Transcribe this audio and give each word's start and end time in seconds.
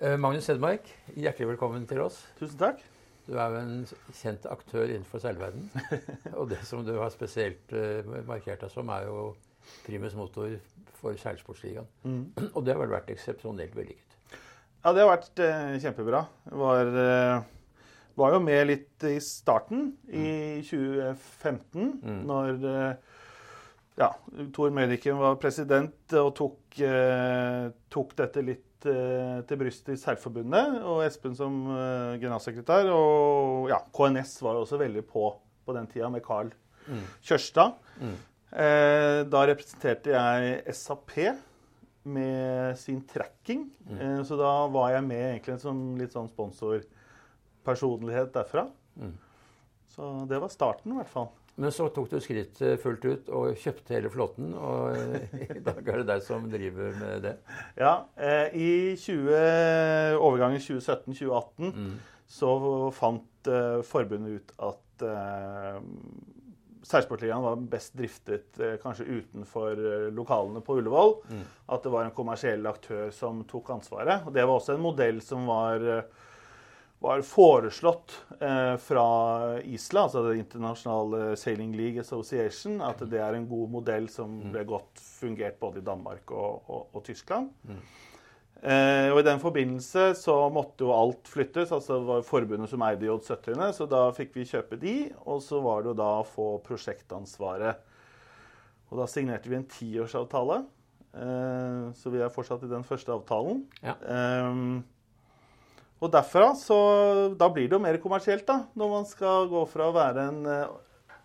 Eh, 0.00 0.14
Magnus 0.16 0.46
Hedmark, 0.48 0.86
hjertelig 1.12 1.50
velkommen 1.50 1.82
til 1.84 1.98
oss. 2.00 2.22
Tusen 2.38 2.56
takk. 2.56 2.78
Du 3.26 3.34
er 3.36 3.52
jo 3.52 3.58
en 3.60 3.82
kjent 4.16 4.46
aktør 4.48 4.86
innenfor 4.86 5.20
seilverden. 5.20 5.66
Og 6.40 6.46
det 6.48 6.62
som 6.64 6.80
du 6.86 6.94
har 6.96 7.10
spesielt 7.12 7.74
eh, 7.76 8.08
markert 8.24 8.64
deg 8.64 8.72
som, 8.72 8.88
er 8.94 9.04
jo 9.10 9.34
primus 9.84 10.16
motor 10.16 10.54
for 11.02 11.20
Seilsportsligaen. 11.20 11.90
Og 12.54 12.64
det 12.64 12.72
har 12.72 12.80
vel 12.80 12.94
vært 12.94 13.12
eksepsjonelt 13.12 13.76
vellykket. 13.76 14.16
Ja, 14.86 14.94
det 14.96 15.04
har 15.04 15.10
vært 15.10 15.44
eh, 15.44 15.76
kjempebra. 15.84 16.22
Var, 16.62 16.94
eh, 17.04 17.44
var 18.24 18.38
jo 18.38 18.40
med 18.46 18.70
litt 18.72 19.04
i 19.04 19.18
starten, 19.20 19.90
i 20.08 20.64
2015, 20.64 22.24
når 22.24 22.66
eh, 22.72 23.20
ja, 24.00 24.10
Tor 24.56 24.72
Mødiken 24.72 25.20
var 25.20 25.36
president 25.44 26.16
og 26.24 26.32
tok, 26.40 26.80
eh, 26.88 27.68
tok 27.92 28.16
dette 28.24 28.48
litt 28.48 28.64
til 29.48 29.56
brystet 29.60 29.94
i 29.94 30.00
Seilforbundet, 30.00 30.66
og 30.86 30.98
Espen 31.04 31.34
som 31.36 31.54
eh, 31.74 32.18
generalsekretær. 32.22 32.84
Og 32.94 33.68
ja, 33.72 33.78
KNS 33.96 34.32
var 34.44 34.52
jo 34.56 34.60
også 34.66 34.76
veldig 34.80 35.04
på 35.10 35.24
på 35.66 35.70
den 35.76 35.86
tida, 35.86 36.08
med 36.10 36.22
Carl 36.24 36.48
Kjørstad. 37.22 37.72
Eh, 38.50 39.20
da 39.30 39.40
representerte 39.46 40.10
jeg 40.10 40.74
SAP 40.74 41.10
med 42.10 42.78
sin 42.80 43.02
tracking. 43.06 43.68
Eh, 44.00 44.22
så 44.26 44.34
da 44.40 44.66
var 44.72 44.88
jeg 44.96 45.04
med 45.06 45.24
egentlig 45.34 45.60
som 45.62 45.76
litt 46.00 46.12
sånn 46.16 46.30
sponsorpersonlighet 46.32 48.32
derfra. 48.34 48.64
Så 49.90 50.02
det 50.30 50.38
var 50.40 50.48
starten, 50.52 50.92
i 50.92 50.96
hvert 50.98 51.10
fall. 51.12 51.28
Men 51.60 51.72
så 51.74 51.88
tok 51.92 52.08
du 52.12 52.18
skrittet 52.22 52.80
fullt 52.80 53.04
ut 53.04 53.30
og 53.36 53.56
kjøpte 53.60 53.96
hele 53.96 54.10
flåten. 54.12 54.52
Og 54.56 54.94
eh, 54.96 55.40
i 55.58 55.64
dag 55.64 55.80
er 55.82 56.02
det 56.02 56.08
deg 56.12 56.22
som 56.24 56.46
driver 56.52 56.94
med 57.00 57.26
det. 57.26 57.34
Ja, 57.80 57.94
eh, 58.16 58.54
I 58.54 58.70
20, 58.96 60.20
overgangen 60.20 60.62
2017-2018 60.62 61.74
så 62.30 62.54
fant 62.94 63.50
eh, 63.50 63.80
forbundet 63.86 64.38
ut 64.38 64.54
at 64.70 65.04
eh, 65.10 65.80
Seilsportligaen 66.90 67.44
var 67.44 67.58
best 67.70 67.92
driftet 67.94 68.56
kanskje 68.82 69.04
utenfor 69.04 69.78
lokalene 70.16 70.62
på 70.64 70.78
Ullevål. 70.80 71.12
At 71.70 71.84
det 71.84 71.92
var 71.92 72.06
en 72.06 72.14
kommersiell 72.16 72.64
aktør 72.66 73.12
som 73.14 73.44
tok 73.46 73.68
ansvaret. 73.76 74.24
Og 74.26 74.32
det 74.34 74.46
var 74.48 74.56
også 74.56 74.74
en 74.78 74.82
modell 74.86 75.20
som 75.22 75.44
var, 75.46 75.84
eh, 75.84 76.24
var 77.00 77.22
foreslått 77.24 78.12
eh, 78.44 78.74
fra 78.76 79.04
ISLA, 79.64 80.02
altså 80.04 80.24
det 80.26 80.36
internasjonale 80.42 81.32
Sailing 81.40 81.72
League 81.76 82.02
Association, 82.02 82.76
at 82.84 83.00
det 83.08 83.22
er 83.24 83.38
en 83.38 83.48
god 83.48 83.72
modell 83.72 84.08
som 84.12 84.34
ble 84.52 84.66
godt 84.68 85.00
fungert 85.00 85.56
både 85.62 85.80
i 85.80 85.86
Danmark 85.86 86.28
og, 86.34 86.68
og, 86.68 86.90
og 86.92 87.04
Tyskland. 87.06 87.48
Eh, 88.60 89.08
og 89.08 89.22
I 89.22 89.24
den 89.24 89.40
forbindelse 89.40 90.10
så 90.20 90.34
måtte 90.52 90.84
jo 90.84 90.92
alt 90.92 91.30
flyttes. 91.32 91.72
altså 91.72 92.02
Det 92.02 92.08
var 92.10 92.26
forbundet 92.28 92.68
som 92.68 92.84
eide 92.84 93.08
J70-ene, 93.08 93.70
så 93.72 93.88
da 93.88 94.02
fikk 94.16 94.36
vi 94.36 94.48
kjøpe 94.52 94.76
de. 94.80 94.96
Og 95.24 95.40
så 95.44 95.62
var 95.64 95.80
det 95.80 95.94
jo 95.94 95.98
da 96.02 96.10
å 96.20 96.28
få 96.28 96.50
prosjektansvaret. 96.66 97.80
Og 98.90 99.00
da 99.00 99.08
signerte 99.08 99.48
vi 99.48 99.56
en 99.56 99.68
tiårsavtale. 99.70 100.60
Eh, 101.16 101.84
så 101.96 102.12
vi 102.12 102.20
er 102.20 102.32
fortsatt 102.34 102.68
i 102.68 102.74
den 102.76 102.84
første 102.84 103.16
avtalen. 103.16 103.64
Ja. 103.80 103.96
Eh, 104.04 104.64
og 106.00 106.12
derfra 106.12 106.52
så 106.56 106.76
Da 107.38 107.48
blir 107.52 107.68
det 107.68 107.76
jo 107.76 107.82
mer 107.82 107.98
kommersielt, 108.02 108.46
da. 108.48 108.64
Når 108.74 108.92
man 108.94 109.08
skal 109.08 109.48
gå 109.50 109.64
fra 109.68 109.90
å 109.90 109.96
være 109.96 110.28
en 110.30 110.46
eh, 110.48 110.70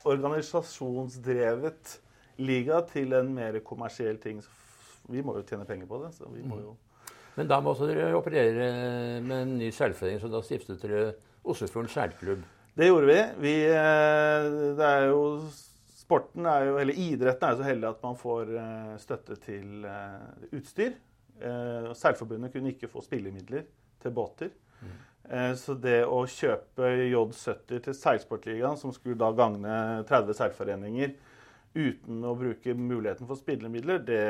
organisasjonsdrevet 0.06 2.00
liga 2.44 2.82
til 2.90 3.16
en 3.16 3.32
mer 3.34 3.60
kommersiell 3.66 4.20
ting. 4.22 4.42
Så 4.44 4.50
Vi 5.12 5.24
må 5.24 5.38
jo 5.38 5.46
tjene 5.48 5.68
penger 5.68 5.88
på 5.88 6.02
det. 6.04 6.14
så 6.18 6.28
vi 6.34 6.44
må 6.44 6.60
jo... 6.60 6.76
Men 7.36 7.48
da 7.48 7.60
må 7.60 7.74
også 7.74 7.88
dere 7.88 8.16
operere 8.16 9.22
med 9.24 9.38
en 9.42 9.58
ny 9.60 9.70
seilforening, 9.76 10.22
så 10.22 10.30
da 10.32 10.40
stiftet 10.44 10.84
dere 10.84 11.16
Oslofjorden 11.46 11.92
skjærklubb? 11.92 12.44
Det 12.76 12.88
gjorde 12.88 13.08
vi. 13.10 13.20
vi 13.44 13.56
eh, 13.70 14.50
det 14.76 14.92
er 14.92 15.08
jo 15.12 15.22
Sporten 16.06 16.46
er 16.46 16.68
jo, 16.68 16.76
eller 16.78 16.94
idretten 17.02 17.48
er 17.48 17.56
jo 17.56 17.60
så 17.64 17.66
heldig 17.66 17.88
at 17.90 18.04
man 18.04 18.18
får 18.20 18.52
eh, 18.62 18.92
støtte 19.02 19.40
til 19.42 19.88
utstyr. 20.52 21.00
Seilforbundet 21.36 22.54
kunne 22.54 22.72
ikke 22.72 22.88
få 22.88 23.02
spillemidler 23.04 23.66
til 24.00 24.14
båter. 24.16 24.52
Eh, 25.30 25.54
Så 25.58 25.74
det 25.82 26.04
å 26.06 26.24
kjøpe 26.30 26.92
J70 27.10 27.86
til 27.88 27.98
Seilsportligaen, 27.98 28.78
som 28.78 28.94
skulle 28.94 29.18
da 29.20 29.32
gagne 29.36 30.04
30 30.10 30.38
seilforeninger, 30.38 31.16
uten 31.76 32.24
å 32.24 32.36
bruke 32.40 32.76
muligheten 32.78 33.28
for 33.28 33.40
spillemidler, 33.40 34.04
det 34.06 34.26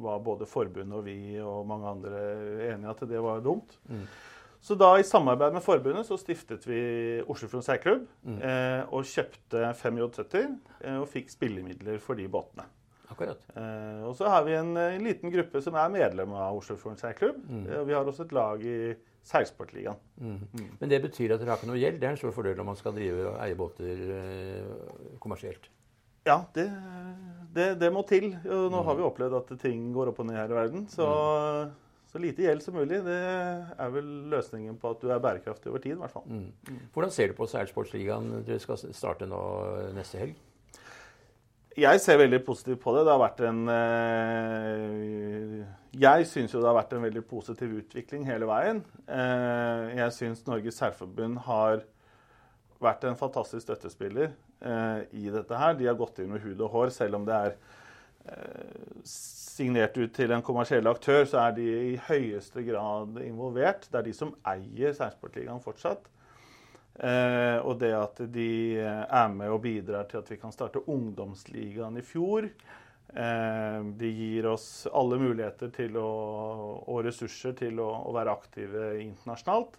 var 0.00 0.22
både 0.24 0.48
forbundet 0.48 0.96
og 0.96 1.04
vi 1.06 1.36
og 1.38 1.66
mange 1.68 1.90
andre 1.90 2.22
enige 2.72 2.94
at 2.94 3.04
det 3.10 3.20
var 3.22 3.44
dumt. 3.44 3.76
Så 4.64 4.74
da 4.80 4.94
i 4.96 5.04
samarbeid 5.04 5.52
med 5.52 5.62
forbundet 5.62 6.06
så 6.08 6.16
stiftet 6.16 6.64
vi 6.64 6.78
Oslofjorden 7.28 7.66
seilklubb 7.66 8.06
eh, 8.40 8.80
og 8.88 9.04
kjøpte 9.04 9.74
fem 9.76 9.98
J70 10.00 10.38
eh, 10.40 10.96
og 10.96 11.04
fikk 11.12 11.28
spillemidler 11.34 12.00
for 12.00 12.16
de 12.16 12.24
båtene. 12.32 12.64
Akkurat. 13.12 13.42
Eh, 13.52 14.00
og 14.08 14.16
så 14.16 14.30
har 14.32 14.46
vi 14.48 14.56
en, 14.56 14.72
en, 14.80 15.04
liten 15.04 15.30
gruppe 15.34 15.60
som 15.62 15.76
er 15.76 15.92
medlem 15.92 16.32
av 16.32 16.56
Oslofjorden 16.56 16.96
seilklubb. 16.96 17.42
Eh, 17.60 17.76
og 17.82 17.90
vi 17.90 17.96
har 17.98 18.08
også 18.08 18.24
et 18.24 18.32
lag 18.32 18.64
i 18.64 18.78
Seilsportligaen. 19.24 19.96
Men 20.80 20.90
det 20.90 21.00
betyr 21.04 21.32
at 21.34 21.40
dere 21.40 21.54
har 21.54 21.60
ikke 21.60 21.70
noe 21.70 21.80
gjeld. 21.80 21.96
Det 22.00 22.08
er 22.08 22.12
en 22.16 22.20
stor 22.20 22.34
fordel 22.36 22.58
når 22.60 22.68
man 22.68 22.76
skal 22.80 22.94
drive 22.96 23.30
og 23.30 23.38
eie 23.44 23.56
båter 23.56 24.02
eh, 24.18 25.16
kommersielt. 25.22 25.70
Ja, 26.24 26.38
det, 26.56 26.66
det, 27.56 27.66
det 27.80 27.90
må 27.92 28.02
til. 28.08 28.30
Nå 28.44 28.60
nå 28.72 28.82
har 28.86 28.96
vi 28.96 29.04
opplevd 29.04 29.34
at 29.40 29.50
ting 29.60 29.90
går 29.96 30.12
opp 30.12 30.20
og 30.24 30.28
ned 30.28 30.38
her 30.40 30.52
i 30.52 30.56
verden. 30.56 30.86
Så, 30.92 31.08
så 32.12 32.20
lite 32.22 32.46
gjeld 32.46 32.64
som 32.64 32.76
mulig. 32.78 33.02
Det 33.04 33.18
er 33.76 33.92
vel 33.92 34.08
løsningen 34.32 34.78
på 34.80 34.94
at 34.94 35.04
du 35.04 35.10
er 35.12 35.20
bærekraftig 35.24 35.72
over 35.72 35.84
tid, 35.84 35.96
i 35.98 36.00
hvert 36.00 36.14
fall. 36.14 36.24
Hvordan 36.96 37.12
ser 37.12 37.32
du 37.32 37.36
på 37.36 37.48
Seilsportsligaen? 37.52 38.30
Dere 38.48 38.60
skal 38.62 38.80
starte 38.96 39.28
nå 39.28 39.40
neste 39.96 40.20
helg. 40.22 40.40
Jeg 41.74 41.98
ser 41.98 42.20
veldig 42.20 42.38
positivt 42.46 42.78
på 42.84 42.92
det. 42.94 43.02
Det 43.02 43.10
har 43.10 43.18
vært 43.18 43.40
en 43.48 43.64
eh, 43.72 45.62
Jeg 45.98 46.26
syns 46.30 46.54
jo 46.54 46.60
det 46.62 46.68
har 46.70 46.76
vært 46.76 46.94
en 46.94 47.02
veldig 47.02 47.24
positiv 47.26 47.72
utvikling 47.80 48.22
hele 48.28 48.46
veien. 48.46 48.84
Eh, 49.10 49.96
jeg 49.98 50.14
syns 50.14 50.44
Norges 50.46 50.78
Seilforbund 50.78 51.40
har 51.48 51.82
vært 52.84 53.08
en 53.08 53.18
fantastisk 53.18 53.64
støttespiller 53.66 54.30
eh, 54.30 55.00
i 55.18 55.26
dette 55.34 55.58
her. 55.58 55.74
De 55.78 55.90
har 55.90 55.98
gått 55.98 56.22
inn 56.22 56.30
med 56.30 56.46
hud 56.46 56.62
og 56.62 56.70
hår, 56.76 56.94
selv 56.94 57.18
om 57.18 57.26
det 57.26 57.40
er 57.48 57.58
signert 59.04 59.98
ut 59.98 60.14
til 60.16 60.30
en 60.32 60.40
kommersiell 60.40 60.86
aktør, 60.88 61.26
så 61.28 61.42
er 61.42 61.58
de 61.58 61.66
i 61.90 61.98
høyeste 62.06 62.62
grad 62.64 63.18
involvert. 63.20 63.84
Det 63.90 63.98
er 63.98 64.06
de 64.06 64.14
som 64.16 64.30
eier 64.48 64.94
Seilsportligaen 64.96 65.60
fortsatt. 65.60 66.06
Eh, 66.94 67.58
og 67.66 67.78
det 67.80 67.90
at 67.98 68.20
de 68.30 68.48
eh, 68.78 69.04
er 69.10 69.30
med 69.34 69.50
og 69.50 69.62
bidrar 69.64 70.06
til 70.10 70.20
at 70.20 70.28
vi 70.30 70.36
kan 70.38 70.52
starte 70.54 70.82
ungdomsligaen 70.86 71.98
i 71.98 72.04
fjor. 72.06 72.46
Eh, 73.14 73.78
de 73.98 74.10
gir 74.14 74.46
oss 74.52 74.86
alle 74.94 75.18
muligheter 75.18 75.72
til 75.74 75.96
å, 75.98 76.08
og 76.86 77.00
ressurser 77.06 77.56
til 77.58 77.80
å, 77.82 77.88
å 78.06 78.14
være 78.14 78.34
aktive 78.34 78.92
internasjonalt. 79.02 79.74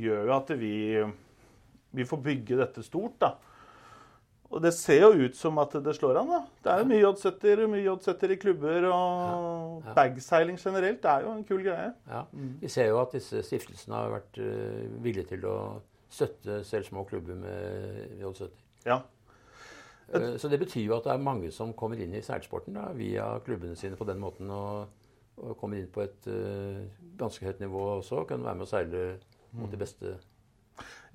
Gjør 0.00 0.24
jo 0.30 0.32
at 0.36 0.54
vi, 0.60 0.72
vi 1.96 2.04
får 2.08 2.22
bygge 2.24 2.58
dette 2.62 2.84
stort, 2.84 3.18
da. 3.20 3.34
Og 4.46 4.60
det 4.62 4.70
ser 4.76 5.00
jo 5.02 5.26
ut 5.26 5.34
som 5.36 5.56
at 5.58 5.72
det 5.82 5.92
slår 5.96 6.20
an, 6.20 6.28
da. 6.30 6.40
Det 6.62 6.70
er 6.72 6.80
jo 6.82 6.88
mye 6.92 7.02
J70-er 7.02 7.62
mye 7.72 7.82
J70-er 7.88 8.32
i 8.32 8.38
klubber. 8.38 8.84
Og 8.92 8.92
Ja, 8.94 9.88
ja. 9.90 9.94
bagseiling 9.96 10.56
generelt 10.62 11.04
er 11.10 11.24
jo 11.26 11.32
en 11.34 11.42
kul 11.48 11.64
greie. 11.66 11.88
Ja. 12.08 12.20
Vi 12.62 12.70
ser 12.72 12.92
jo 12.92 13.00
at 13.02 13.16
disse 13.16 13.42
stiftelsene 13.44 13.98
har 13.98 14.12
vært 14.14 14.38
eh, 14.40 14.86
villige 15.02 15.32
til 15.34 15.48
å 15.50 15.56
støtte 16.10 16.60
selv 16.64 16.86
små 16.86 17.04
klubber 17.08 17.34
med 17.38 18.20
J70. 18.20 18.50
Ja. 18.86 19.00
Eh, 20.12 20.36
Så 20.38 20.48
det 20.48 20.60
betyr 20.62 20.84
jo 20.86 20.96
at 20.96 21.04
det 21.08 21.12
er 21.16 21.24
mange 21.24 21.50
som 21.52 21.72
kommer 21.74 21.98
inn 22.00 22.14
i 22.14 22.22
seilsporten 22.22 22.76
da, 22.78 22.90
via 22.94 23.38
klubbene 23.46 23.76
sine 23.76 23.98
på 23.98 24.06
den 24.08 24.20
måten. 24.22 24.50
Og, 24.50 24.86
og 25.36 25.56
kommer 25.60 25.76
inn 25.80 25.90
på 25.92 26.00
et 26.04 26.28
uh, 26.32 26.86
ganske 27.20 27.44
høyt 27.44 27.58
nivå 27.60 27.82
også. 27.98 28.22
Kan 28.28 28.44
være 28.46 28.56
med 28.56 28.64
å 28.64 28.70
seile 28.70 29.02
mot 29.56 29.70
de 29.72 29.80
beste. 29.80 30.14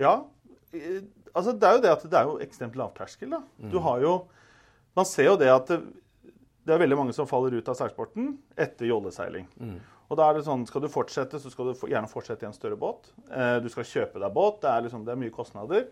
Ja. 0.02 0.18
Altså, 1.34 1.52
det 1.58 1.68
er 1.68 1.74
jo 1.78 1.82
det 1.84 1.92
at 1.96 2.04
det 2.12 2.20
er 2.20 2.28
jo 2.30 2.38
ekstremt 2.44 2.78
lavterskel. 2.80 3.32
da. 3.34 3.42
Du 3.72 3.80
har 3.80 4.02
jo 4.04 4.14
Man 4.96 5.06
ser 5.08 5.24
jo 5.30 5.38
det 5.40 5.48
at 5.48 5.70
det, 5.72 5.80
det 6.68 6.74
er 6.76 6.80
veldig 6.82 6.98
mange 7.00 7.14
som 7.16 7.26
faller 7.28 7.54
ut 7.56 7.70
av 7.72 7.78
seilsporten 7.80 8.34
etter 8.60 8.90
jolleseiling. 8.90 9.46
Og 10.12 10.18
da 10.20 10.28
er 10.28 10.38
det 10.38 10.44
sånn, 10.44 10.66
Skal 10.68 10.84
du 10.84 10.90
fortsette, 10.92 11.40
så 11.40 11.52
skal 11.52 11.72
du 11.72 11.86
gjerne 11.88 12.10
fortsette 12.12 12.44
i 12.44 12.50
en 12.50 12.56
større 12.58 12.76
båt. 12.80 13.14
Eh, 13.32 13.60
du 13.64 13.70
skal 13.72 13.88
kjøpe 13.88 14.20
deg 14.20 14.34
båt. 14.36 14.60
Det 14.62 14.70
er, 14.70 14.84
liksom, 14.88 15.06
det 15.08 15.14
er 15.14 15.22
mye 15.22 15.34
kostnader. 15.34 15.88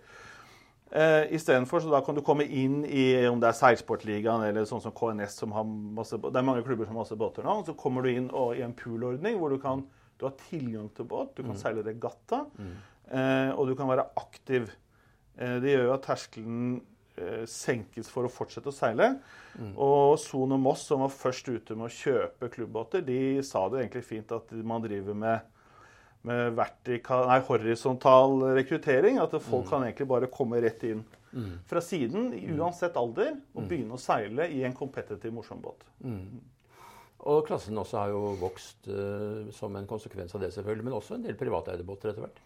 Eh, 0.92 1.30
Istedenfor 1.38 1.84
så 1.86 1.92
da 1.94 2.02
kan 2.02 2.18
du 2.18 2.24
komme 2.26 2.44
inn 2.44 2.82
i 2.84 3.06
om 3.30 3.40
det 3.40 3.52
er 3.52 3.58
Seilsportligaen 3.60 4.44
eller 4.48 4.66
sånn 4.68 4.82
som 4.82 4.92
KNS, 4.98 5.38
som 5.44 5.54
har 5.54 5.64
masse 5.64 6.18
Det 6.18 6.36
er 6.36 6.48
mange 6.48 6.66
klubber 6.66 6.90
som 6.90 6.98
har 6.98 7.06
masse 7.06 7.18
båter 7.20 7.46
nå. 7.46 7.62
Så 7.66 7.78
kommer 7.78 8.04
du 8.04 8.10
inn 8.12 8.30
og, 8.34 8.58
i 8.58 8.66
en 8.66 8.76
poolordning 8.76 9.38
hvor 9.40 9.54
du 9.54 9.60
kan 9.62 9.86
du 10.20 10.26
har 10.28 10.36
tilgang 10.50 10.90
til 10.92 11.08
båt, 11.08 11.32
du 11.38 11.46
kan 11.48 11.56
seile 11.56 11.80
regatta, 11.86 12.42
eh, 13.08 13.52
og 13.56 13.70
du 13.70 13.76
kan 13.80 13.88
være 13.88 14.04
aktiv. 14.20 14.68
Eh, 15.40 15.60
det 15.64 15.72
gjør 15.72 15.86
jo 15.86 15.94
at 15.94 16.04
terskelen 16.10 16.82
senkes 17.46 18.10
for 18.10 18.24
å 18.28 18.32
fortsette 18.32 18.70
å 18.72 18.76
seile. 18.76 19.20
Og 19.76 20.18
Son 20.20 20.52
og 20.56 20.60
Moss, 20.60 20.86
som 20.88 21.02
var 21.02 21.10
først 21.14 21.48
ute 21.50 21.76
med 21.76 21.88
å 21.90 21.94
kjøpe 21.94 22.50
klubbbåter, 22.54 23.02
de 23.06 23.42
sa 23.44 23.68
det 23.70 23.82
egentlig 23.84 24.04
fint 24.06 24.32
at 24.32 24.52
man 24.64 24.82
driver 24.82 25.14
med 25.16 25.40
med 26.22 26.52
vertikal, 26.52 27.28
nei, 27.30 27.40
horisontal 27.48 28.42
rekruttering. 28.58 29.22
At 29.24 29.32
folk 29.42 29.64
Mm. 29.66 29.70
kan 29.70 29.84
egentlig 29.84 30.08
bare 30.08 30.28
komme 30.28 30.60
rett 30.62 30.84
inn 30.84 31.06
fra 31.66 31.80
siden, 31.80 32.34
Mm. 32.34 32.58
uansett 32.60 32.98
alder, 32.98 33.38
og 33.56 33.64
begynne 33.70 33.94
å 33.94 33.98
seile 33.98 34.50
i 34.52 34.64
en 34.66 34.74
kompetitiv, 34.74 35.32
morsom 35.32 35.62
båt. 35.62 35.82
Og 37.22 37.48
klassen 37.48 37.76
også 37.76 37.98
har 37.98 38.10
jo 38.10 38.36
vokst 38.40 38.88
uh, 38.88 39.50
som 39.52 39.74
en 39.76 39.88
konsekvens 39.88 40.36
av 40.36 40.42
det, 40.42 40.52
selvfølgelig. 40.54 40.84
Men 40.84 40.94
også 40.94 41.16
en 41.16 41.24
del 41.24 41.36
privateide 41.36 41.86
båter 41.86 42.10
etter 42.12 42.24
hvert. 42.26 42.40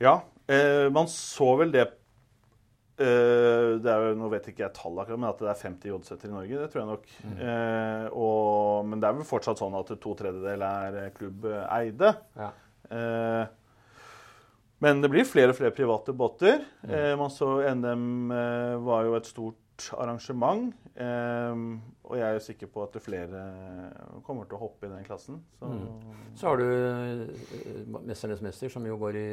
Ja, 0.00 0.20
eh, 0.48 0.88
man 0.90 1.06
så 1.06 1.56
vel 1.58 1.70
det 1.70 1.86
eh, 1.86 1.92
det 2.98 3.88
er 3.88 4.04
jo, 4.04 4.12
Nå 4.20 4.28
vet 4.32 4.50
ikke 4.50 4.66
jeg 4.66 4.74
tallet 4.76 5.04
akkurat, 5.04 5.20
men 5.22 5.30
at 5.30 5.40
det 5.40 5.48
er 5.52 5.62
50 5.62 5.92
J-setter 5.92 6.28
i 6.28 6.34
Norge, 6.34 6.58
det 6.60 6.68
tror 6.72 6.82
jeg 6.82 6.90
nok. 6.90 7.08
Eh, 7.32 8.04
og, 8.12 8.84
men 8.90 9.00
det 9.02 9.08
er 9.08 9.16
vel 9.16 9.28
fortsatt 9.28 9.62
sånn 9.62 9.78
at 9.78 9.94
to 10.02 10.12
tredjedeler 10.18 10.86
er 10.90 11.00
eh, 11.06 11.10
klubbeide. 11.16 12.12
Ja. 12.38 12.50
Eh, 12.92 13.42
men 14.82 14.98
det 14.98 15.12
blir 15.12 15.26
flere 15.28 15.54
og 15.54 15.58
flere 15.60 15.74
private 15.74 16.14
båter. 16.16 16.64
Eh, 16.88 17.12
man 17.18 17.30
så 17.30 17.60
NM 17.70 18.32
eh, 18.34 18.76
var 18.82 19.06
jo 19.06 19.14
et 19.14 19.28
stort 19.30 19.61
arrangement. 19.98 20.72
Eh, 20.94 21.54
og 22.04 22.16
jeg 22.18 22.26
er 22.26 22.34
jo 22.36 22.42
sikker 22.44 22.68
på 22.68 22.82
at 22.84 22.96
flere 23.00 23.42
kommer 24.26 24.44
til 24.48 24.58
å 24.58 24.62
hoppe 24.66 24.86
i 24.86 24.90
den 24.92 25.04
klassen. 25.06 25.38
Så, 25.58 25.70
Så 26.36 26.48
har 26.50 26.56
du 26.60 26.66
eh, 26.66 27.22
'Mesternes 27.88 28.42
mester', 28.44 28.68
som 28.70 28.84
jo 28.86 28.98
går 29.00 29.16
i 29.16 29.28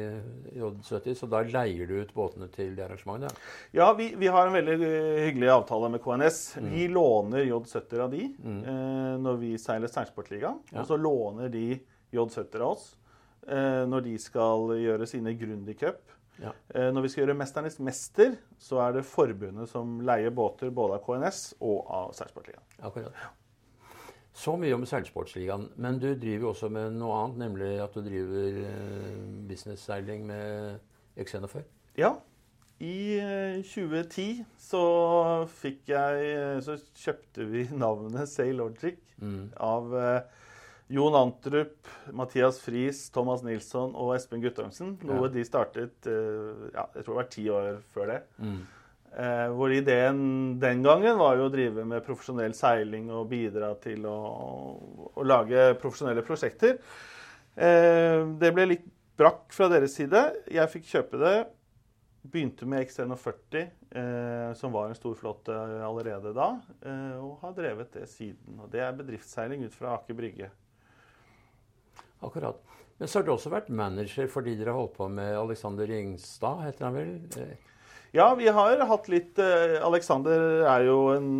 J70. 0.56 1.14
Så 1.18 1.28
da 1.28 1.42
leier 1.42 1.86
du 1.86 2.00
ut 2.00 2.14
båtene 2.14 2.48
til 2.52 2.74
det 2.76 2.86
arrangementet? 2.86 3.36
Ja. 3.72 3.80
Ja, 3.80 3.92
vi, 3.94 4.14
vi 4.16 4.26
har 4.28 4.46
en 4.46 4.52
veldig 4.56 4.78
hyggelig 5.26 5.48
avtale 5.50 5.90
med 5.90 6.02
KNS. 6.04 6.56
Vi 6.70 6.86
låner 6.88 7.44
J70 7.44 8.00
av 8.00 8.10
de 8.10 8.24
eh, 8.24 9.16
når 9.20 9.38
vi 9.40 9.54
seiler 9.58 9.88
Seilsportligaen. 9.88 10.60
Ja. 10.72 10.80
Og 10.80 10.86
så 10.86 10.96
låner 10.96 11.48
de 11.52 11.80
J70 12.12 12.60
av 12.60 12.70
oss 12.70 12.96
eh, 13.48 13.84
når 13.88 14.04
de 14.08 14.16
skal 14.18 14.72
gjøre 14.80 15.06
sine 15.10 15.34
Grundig 15.38 15.78
Cup. 15.80 16.00
Ja. 16.40 16.54
Eh, 16.74 16.88
når 16.94 17.04
vi 17.04 17.12
skal 17.12 17.24
gjøre 17.24 17.36
Mesternes 17.38 17.76
mester, 17.84 18.38
så 18.60 18.80
er 18.86 18.96
det 18.96 19.08
forbundet 19.08 19.68
som 19.70 19.98
leier 20.06 20.32
båter 20.34 20.72
både 20.74 20.96
av 20.96 21.04
KNS 21.04 21.42
og 21.60 21.92
av 21.92 22.16
Seilsportligaen. 22.16 22.64
Akkurat. 22.80 23.20
Så 24.32 24.54
mye 24.56 24.74
om 24.76 24.86
seilsportsligaen. 24.86 25.68
Men 25.82 25.98
du 26.00 26.12
driver 26.14 26.46
jo 26.46 26.50
også 26.54 26.70
med 26.72 26.94
noe 26.96 27.16
annet, 27.18 27.40
nemlig 27.42 27.70
at 27.82 27.96
du 27.96 28.02
driver 28.06 28.60
eh, 28.62 29.14
businessseiling 29.50 30.26
med 30.28 30.78
X41. 31.20 31.64
Ja. 31.98 32.14
I 32.80 33.18
eh, 33.20 33.58
2010 33.66 34.44
så 34.56 34.84
fikk 35.52 35.90
jeg 35.92 36.28
eh, 36.32 36.60
Så 36.64 36.78
kjøpte 36.96 37.44
vi 37.50 37.66
navnet 37.76 38.30
Saylogic 38.30 39.02
av 39.60 39.92
eh, 40.00 40.46
Jon 40.90 41.14
Antrup, 41.14 41.86
Mathias 42.12 42.58
Friis, 42.64 43.04
Thomas 43.14 43.44
Nilsson 43.46 43.92
og 43.94 44.14
Espen 44.16 44.42
Guttormsen. 44.42 44.96
Noe 45.06 45.28
Ja. 45.28 45.32
de 45.36 45.44
startet 45.46 46.06
eh, 46.10 46.68
ja, 46.74 46.86
jeg 46.96 47.04
tror 47.06 47.14
det 47.14 47.20
var 47.20 47.28
ti 47.30 47.44
år 47.54 47.68
før 47.94 48.10
det. 48.10 48.20
Eh, 49.10 49.46
hvor 49.54 49.70
ideen 49.74 50.58
den 50.62 50.82
gangen 50.86 51.18
var 51.18 51.36
jo 51.38 51.46
å 51.48 51.52
drive 51.52 51.84
med 51.86 52.04
profesjonell 52.06 52.52
seiling 52.54 53.08
og 53.10 53.28
bidra 53.30 53.72
til 53.82 54.04
å, 54.06 54.16
å 55.14 55.22
lage 55.26 55.72
profesjonelle 55.82 56.22
prosjekter. 56.26 56.76
Eh, 57.56 58.26
det 58.42 58.52
ble 58.54 58.66
litt 58.74 58.84
brakk 59.18 59.50
fra 59.54 59.68
deres 59.70 59.94
side. 59.98 60.20
Jeg 60.50 60.70
fikk 60.74 60.86
kjøpe 60.90 61.18
det. 61.22 61.34
Begynte 62.30 62.66
med 62.68 62.82
X41, 62.84 63.70
eh, 63.96 64.50
som 64.58 64.72
var 64.74 64.90
en 64.90 64.94
stor 64.98 65.14
flåte 65.16 65.54
allerede 65.86 66.34
da, 66.36 66.50
eh, 66.84 67.14
og 67.16 67.38
har 67.40 67.54
drevet 67.56 67.94
det 67.96 68.06
siden. 68.12 68.58
Og 68.60 68.68
det 68.74 68.82
er 68.84 68.92
bedriftsseiling 68.98 69.64
ut 69.64 69.74
fra 69.74 69.94
Aker 69.96 70.18
Brygge. 70.18 70.50
Akkurat. 72.20 72.60
Men 73.00 73.08
så 73.08 73.18
har 73.18 73.26
du 73.26 73.32
også 73.32 73.52
vært 73.52 73.70
manager 73.72 74.28
fordi 74.28 74.56
dere 74.58 74.74
har 74.74 74.82
holdt 74.82 74.96
på 74.98 75.08
med 75.08 75.32
Alexander 75.38 75.88
Ringstad, 75.88 76.64
heter 76.66 76.88
han 76.88 76.98
vel? 76.98 77.12
Ja, 78.12 78.34
vi 78.34 78.48
har 78.50 78.82
hatt 78.90 79.06
litt 79.08 79.38
eh, 79.40 79.78
Alexander 79.86 80.66
er 80.68 80.84
jo 80.88 80.98
en 81.14 81.30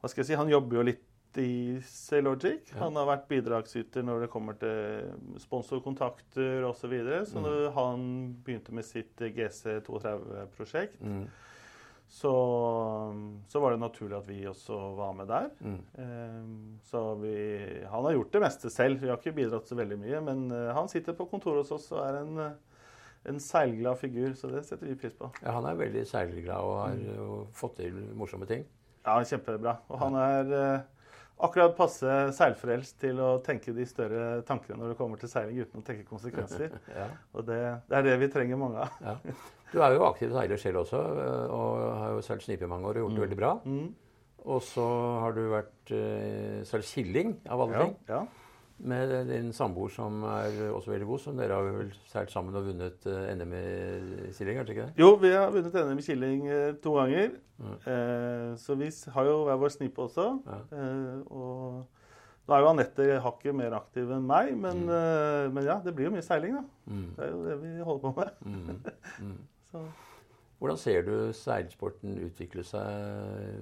Hva 0.00 0.10
skal 0.10 0.24
jeg 0.24 0.32
si? 0.32 0.38
Han 0.40 0.50
jobber 0.50 0.80
jo 0.80 0.86
litt 0.90 1.06
i 1.38 1.78
Saylogic. 1.86 2.72
Ja. 2.72 2.80
Han 2.82 2.96
har 2.98 3.06
vært 3.06 3.28
bidragsyter 3.30 4.02
når 4.02 4.24
det 4.24 4.30
kommer 4.32 4.56
til 4.58 5.12
sponsorkontakter 5.38 6.64
osv. 6.66 6.80
Så, 6.80 6.90
videre. 6.90 7.20
så 7.28 7.38
mm. 7.44 7.68
han 7.76 8.08
begynte 8.42 8.74
med 8.74 8.88
sitt 8.88 9.14
GC32-prosjekt, 9.20 10.98
Mm. 11.00 11.28
Så, 12.10 12.32
så 13.48 13.60
var 13.62 13.70
det 13.70 13.80
naturlig 13.84 14.16
at 14.18 14.26
vi 14.26 14.40
også 14.50 14.76
var 14.98 15.12
med 15.14 15.28
der. 15.30 15.46
Mm. 15.62 15.76
Eh, 16.02 16.48
Så 16.90 17.02
vi, 17.20 17.34
han 17.86 18.04
har 18.04 18.16
gjort 18.16 18.32
det 18.32 18.42
meste 18.42 18.70
selv. 18.70 18.98
Vi 18.98 19.08
har 19.08 19.20
ikke 19.20 19.36
bidratt 19.36 19.70
så 19.70 19.78
veldig 19.78 19.98
mye. 20.00 20.22
Men 20.26 20.42
eh, 20.50 20.72
han 20.74 20.90
sitter 20.90 21.14
på 21.14 21.28
kontoret 21.30 21.62
hos 21.62 21.70
oss 21.76 21.86
og 21.94 22.02
er 22.02 22.18
en, 22.24 22.40
eh, 22.42 22.82
en 23.30 23.38
seilglad 23.38 24.00
figur, 24.00 24.34
så 24.34 24.50
det 24.50 24.64
setter 24.66 24.90
vi 24.90 24.98
pris 24.98 25.14
på. 25.14 25.30
Ja, 25.44 25.54
han 25.60 25.68
er 25.70 25.78
veldig 25.78 26.02
seilglad 26.10 26.66
og 26.66 26.76
har 26.82 26.98
mm. 26.98 27.52
fått 27.62 27.78
til 27.78 28.02
morsomme 28.18 28.48
ting. 28.50 28.66
Ja, 29.06 29.14
kjempebra. 29.22 29.78
Og 29.86 30.02
han 30.02 30.18
er 30.18 30.54
eh, 30.58 30.99
akkurat 31.46 31.76
passe 31.76 32.16
seilfrelst 32.36 32.98
til 33.02 33.20
å 33.22 33.30
tenke 33.44 33.72
de 33.76 33.86
større 33.88 34.42
tankene 34.48 34.78
når 34.80 34.92
det 34.92 34.98
kommer 34.98 35.20
til 35.20 35.30
seiling 35.32 35.62
uten 35.62 35.82
å 35.82 35.86
tenke 35.86 36.06
konsekvenser. 36.08 36.76
Ja, 37.00 37.06
Og 37.36 37.46
det, 37.48 37.58
det 37.88 37.98
er 37.98 38.06
det 38.06 38.18
vi 38.22 38.28
trenger 38.32 38.60
mange 38.60 38.84
av. 38.84 39.00
ja. 39.04 39.16
Du 39.70 39.78
er 39.78 39.94
jo 39.94 40.02
aktiv 40.08 40.32
seiler 40.34 40.58
selv 40.58 40.80
også, 40.82 40.98
eh, 40.98 41.52
og 41.54 41.82
har 42.00 42.14
jo 42.16 42.22
seilt 42.26 42.42
snipe 42.42 42.66
i 42.66 42.70
mange 42.70 42.88
år 42.90 42.98
og 42.98 43.04
gjort 43.04 43.14
det 43.14 43.24
veldig 43.28 43.38
bra. 43.38 43.50
Mm. 43.62 43.84
Og 44.50 44.62
så 44.66 44.86
har 45.20 45.34
du 45.36 45.42
vært 45.52 45.92
uh, 45.92 46.60
seilt 46.66 46.88
killing, 46.88 47.34
av 47.46 47.60
alle 47.60 47.76
Ja, 47.76 47.84
ting, 47.84 47.92
ja. 48.08 48.20
Med 48.82 49.12
din 49.28 49.52
samboer 49.52 49.92
som 49.92 50.22
er 50.30 50.58
også 50.70 50.92
veldig 50.92 51.06
god. 51.08 51.22
Som 51.22 51.38
dere 51.40 51.56
har 51.58 51.68
vel 51.76 51.92
seilt 52.08 52.32
sammen 52.32 52.56
og 52.56 52.66
vunnet 52.70 53.06
eh, 53.10 53.30
NM 53.36 53.54
i 53.58 54.32
killing, 54.36 54.58
kanskje 54.60 54.74
ikke 54.76 54.88
det? 54.88 54.98
Jo, 55.00 55.14
vi 55.20 55.32
har 55.34 55.54
vunnet 55.54 55.76
NM 55.76 56.02
i 56.02 56.06
killing 56.06 56.44
eh, 56.48 56.74
to 56.82 56.96
ganger. 56.96 57.32
Eh, 57.60 58.50
så 58.60 58.76
vi 58.80 58.90
har 59.14 59.30
jo 59.30 59.40
hver 59.48 59.58
vår 59.60 59.74
snipe 59.76 60.04
også. 60.06 60.28
Ja. 60.46 60.60
Eh, 60.80 61.16
og 61.30 61.80
nå 62.48 62.56
er 62.56 62.64
jo 62.64 62.70
Anette 62.72 63.08
hakket 63.22 63.56
mer 63.56 63.76
aktiv 63.78 64.10
enn 64.10 64.28
meg, 64.28 64.52
men, 64.58 64.86
eh, 64.90 65.48
men 65.52 65.66
ja, 65.66 65.80
det 65.84 65.94
blir 65.96 66.08
jo 66.08 66.14
mye 66.16 66.26
seiling, 66.26 66.60
da. 66.60 66.92
Mm. 66.92 67.08
Det 67.16 67.26
er 67.26 67.34
jo 67.34 67.42
det 67.48 67.58
vi 67.64 67.74
holder 67.88 68.06
på 68.06 68.14
med. 68.16 68.46
Mm. 68.46 69.34
Mm. 69.74 69.90
Hvordan 70.60 70.76
ser 70.76 71.04
du 71.06 71.12
seilsporten 71.32 72.18
utvikle 72.20 72.60
seg? 72.68 73.04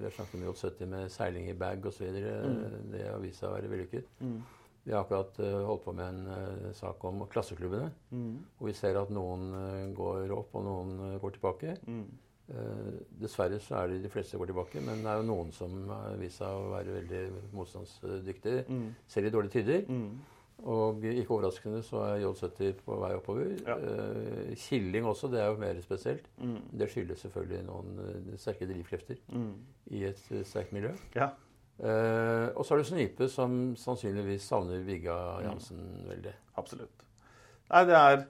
Vi 0.01 0.03
har 0.03 0.15
snakket 0.15 0.33
om 0.35 0.47
J70 0.49 0.89
med 0.91 1.11
seiling 1.13 1.45
i 1.47 1.55
bag 1.55 1.85
osv. 1.87 2.09
Det 2.11 3.05
har 3.05 3.21
vist 3.23 3.39
seg 3.39 3.47
å 3.47 3.53
være 3.53 3.69
vellykket. 3.71 4.09
Mm. 4.19 4.41
Vi 4.85 4.93
har 4.95 5.03
akkurat 5.03 5.37
eh, 5.43 5.59
holdt 5.67 5.83
på 5.85 5.93
med 5.93 6.07
en 6.07 6.27
eh, 6.33 6.71
sak 6.73 7.03
om 7.05 7.25
klasseklubbene. 7.29 7.91
Mm. 8.11 8.39
Hvor 8.57 8.67
vi 8.71 8.73
ser 8.77 8.97
at 9.01 9.11
noen 9.13 9.49
eh, 9.59 9.93
går 9.97 10.31
opp, 10.33 10.55
og 10.55 10.65
noen 10.65 11.19
går 11.21 11.35
tilbake. 11.37 11.75
Mm. 11.87 12.07
Dessverre 13.21 13.59
så 13.61 13.75
er 13.83 13.91
det 13.91 13.99
de 14.01 14.09
fleste 14.09 14.31
som 14.33 14.41
går 14.41 14.49
tilbake, 14.49 14.81
men 14.81 15.03
det 15.03 15.11
er 15.11 15.19
jo 15.19 15.27
noen 15.27 15.51
som 15.53 15.75
har 15.91 16.15
vist 16.17 16.39
seg 16.41 16.49
å 16.49 16.71
være 16.71 16.95
veldig 16.95 17.19
motstandsdyktige, 17.53 18.63
Mm. 18.67 18.87
selv 19.07 19.27
i 19.27 19.33
dårlige 19.35 19.51
tider. 19.59 19.83
Mm. 19.85 20.15
Og 20.65 21.03
ikke 21.05 21.35
overraskende 21.37 21.83
så 21.85 22.01
er 22.07 22.23
J70 22.23 22.81
på 22.83 22.97
vei 22.99 23.11
oppover. 23.15 23.53
Ja. 23.67 23.75
Killing 24.57 25.05
også, 25.07 25.29
det 25.31 25.39
er 25.43 25.51
jo 25.53 25.59
mer 25.61 25.77
spesielt. 25.85 26.25
Mm. 26.41 26.57
Det 26.81 26.89
skyldes 26.89 27.21
selvfølgelig 27.23 27.61
noen 27.69 28.33
sterke 28.41 28.65
drivkrefter 28.67 29.21
Mm. 29.31 29.53
i 29.91 30.03
et 30.09 30.19
sterkt 30.49 30.73
miljø. 30.73 30.91
Ja. 31.15 31.29
Eh, 31.79 32.47
og 32.55 32.65
så 32.65 32.75
er 32.75 32.81
du 32.81 32.89
Snipe, 32.89 33.29
som 33.31 33.55
sannsynligvis 33.79 34.49
savner 34.51 34.83
Vigga 34.83 35.15
Jansen 35.45 35.83
veldig. 36.09 36.35
Absolutt. 36.59 37.05
Nei, 37.69 37.85
det 37.87 37.95
er 37.95 38.23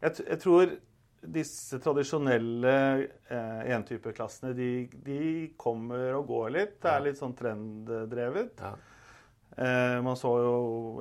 Jeg, 0.00 0.12
jeg 0.28 0.38
tror 0.40 0.74
disse 1.26 1.78
tradisjonelle 1.82 2.74
eh, 3.32 3.62
entypeklassene, 3.74 4.52
de, 4.56 4.70
de 5.04 5.20
kommer 5.58 6.14
og 6.18 6.28
går 6.28 6.52
litt. 6.54 6.76
Det 6.82 6.92
er 6.92 7.06
litt 7.08 7.20
sånn 7.20 7.34
trenddrevet. 7.36 8.60
Ja. 8.60 8.74
Eh, 9.56 9.96
man 10.04 10.18
så 10.20 10.30
jo 10.44 10.56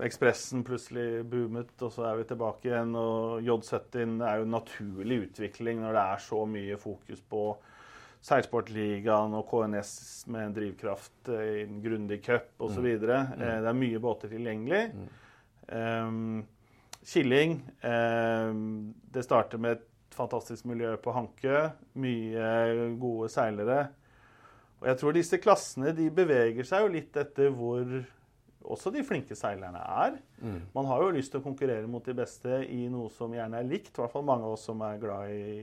Ekspressen 0.06 0.64
plutselig 0.64 1.26
boomet, 1.28 1.74
og 1.84 1.92
så 1.92 2.08
er 2.10 2.22
vi 2.22 2.28
tilbake 2.30 2.70
igjen. 2.70 2.96
Og 2.96 3.44
J70 3.46 4.16
er 4.24 4.40
jo 4.40 4.48
en 4.48 4.56
naturlig 4.56 5.22
utvikling 5.28 5.84
når 5.84 5.98
det 5.98 6.06
er 6.16 6.24
så 6.28 6.44
mye 6.50 6.80
fokus 6.82 7.24
på 7.30 7.48
Seilsportligaen 8.26 9.36
og 9.38 9.46
KNS 9.52 9.92
med 10.34 10.48
en 10.48 10.56
drivkraft 10.56 11.30
eh, 11.30 11.50
i 11.60 11.64
en 11.68 11.82
grundig 11.84 12.24
cup 12.26 12.66
osv. 12.66 12.86
Mm. 12.86 13.12
Eh, 13.12 13.58
det 13.62 13.70
er 13.70 13.78
mye 13.78 14.02
båter 14.02 14.32
tilgjengelig. 14.34 14.82
Um, 15.70 16.46
Killing 17.06 17.58
um, 17.82 18.94
Det 19.14 19.24
starter 19.26 19.62
med 19.62 19.78
et 19.78 19.86
fantastisk 20.16 20.66
miljø 20.66 20.96
på 21.02 21.14
Hankø. 21.14 21.68
Mye 22.02 22.50
gode 23.02 23.30
seilere. 23.30 23.88
Og 24.82 24.90
jeg 24.90 25.02
tror 25.02 25.16
disse 25.16 25.42
klassene 25.42 25.94
de 25.96 26.10
beveger 26.14 26.66
seg 26.66 26.86
jo 26.86 26.94
litt 26.98 27.18
etter 27.20 27.54
hvor 27.54 27.86
også 28.66 28.90
de 28.90 29.04
flinke 29.06 29.38
seilerne 29.38 29.82
er. 29.82 30.18
Mm. 30.42 30.62
Man 30.74 30.88
har 30.90 31.04
jo 31.04 31.14
lyst 31.14 31.34
til 31.34 31.44
å 31.44 31.46
konkurrere 31.46 31.86
mot 31.90 32.06
de 32.06 32.16
beste 32.18 32.64
i 32.66 32.88
noe 32.90 33.12
som 33.14 33.34
gjerne 33.34 33.62
er 33.62 33.70
likt. 33.70 33.94
I 33.94 34.02
hvert 34.02 34.14
fall 34.16 34.26
mange 34.26 34.48
av 34.48 34.56
oss 34.58 34.66
som 34.66 34.82
er 34.86 34.98
glad 35.02 35.30
i, 35.30 35.62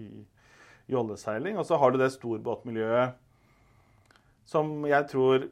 i 0.00 0.06
jolleseiling. 0.92 1.58
Og 1.58 1.66
så 1.68 1.78
har 1.80 1.92
du 1.92 2.00
det 2.00 2.12
storbåtmiljøet 2.14 3.18
som 4.52 4.72
jeg 4.88 5.06
tror 5.10 5.46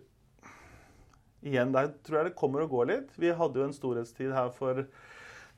igjen 1.46 1.72
der 1.72 1.92
tror 2.04 2.20
jeg 2.20 2.30
det 2.30 2.38
kommer 2.38 2.64
og 2.64 2.74
går 2.74 2.90
litt. 2.90 3.12
Vi 3.16 3.32
hadde 3.32 3.60
jo 3.60 3.66
en 3.68 3.76
storhetstid 3.76 4.34
her 4.36 4.50
for 4.54 4.84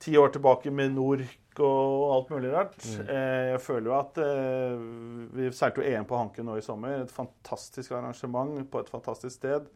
ti 0.02 0.14
år 0.18 0.32
tilbake 0.34 0.70
med 0.74 0.94
Nork 0.96 1.62
og 1.62 2.14
alt 2.16 2.32
mulig 2.32 2.52
rart. 2.52 2.78
Mm. 2.80 3.02
Eh, 3.06 3.46
jeg 3.52 3.62
føler 3.62 3.90
jo 3.90 3.96
at 3.98 4.20
eh, 4.22 4.84
Vi 5.36 5.50
seilte 5.54 5.82
jo 5.82 5.90
EM 5.90 6.06
på 6.08 6.18
Hanken 6.18 6.48
nå 6.48 6.56
i 6.58 6.64
sommer. 6.64 7.02
Et 7.02 7.12
fantastisk 7.12 7.92
arrangement 7.98 8.62
på 8.70 8.82
et 8.82 8.92
fantastisk 8.92 9.36
sted. 9.36 9.68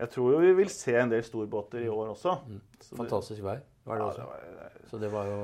Jeg 0.00 0.12
tror 0.14 0.32
jo 0.32 0.40
vi 0.40 0.54
vil 0.62 0.70
se 0.72 0.96
en 0.96 1.12
del 1.12 1.24
storbåter 1.24 1.84
i 1.84 1.90
år 1.92 2.14
også. 2.14 2.38
Mm. 2.48 2.62
Fantastisk 2.96 3.44
vær 3.44 3.60
var 3.84 4.00
det 4.00 4.06
ja, 4.06 4.08
også. 4.08 4.22
Det 4.22 4.56
var, 4.56 4.80
Så 4.90 4.98
det 5.02 5.12
var 5.12 5.28
jo 5.28 5.38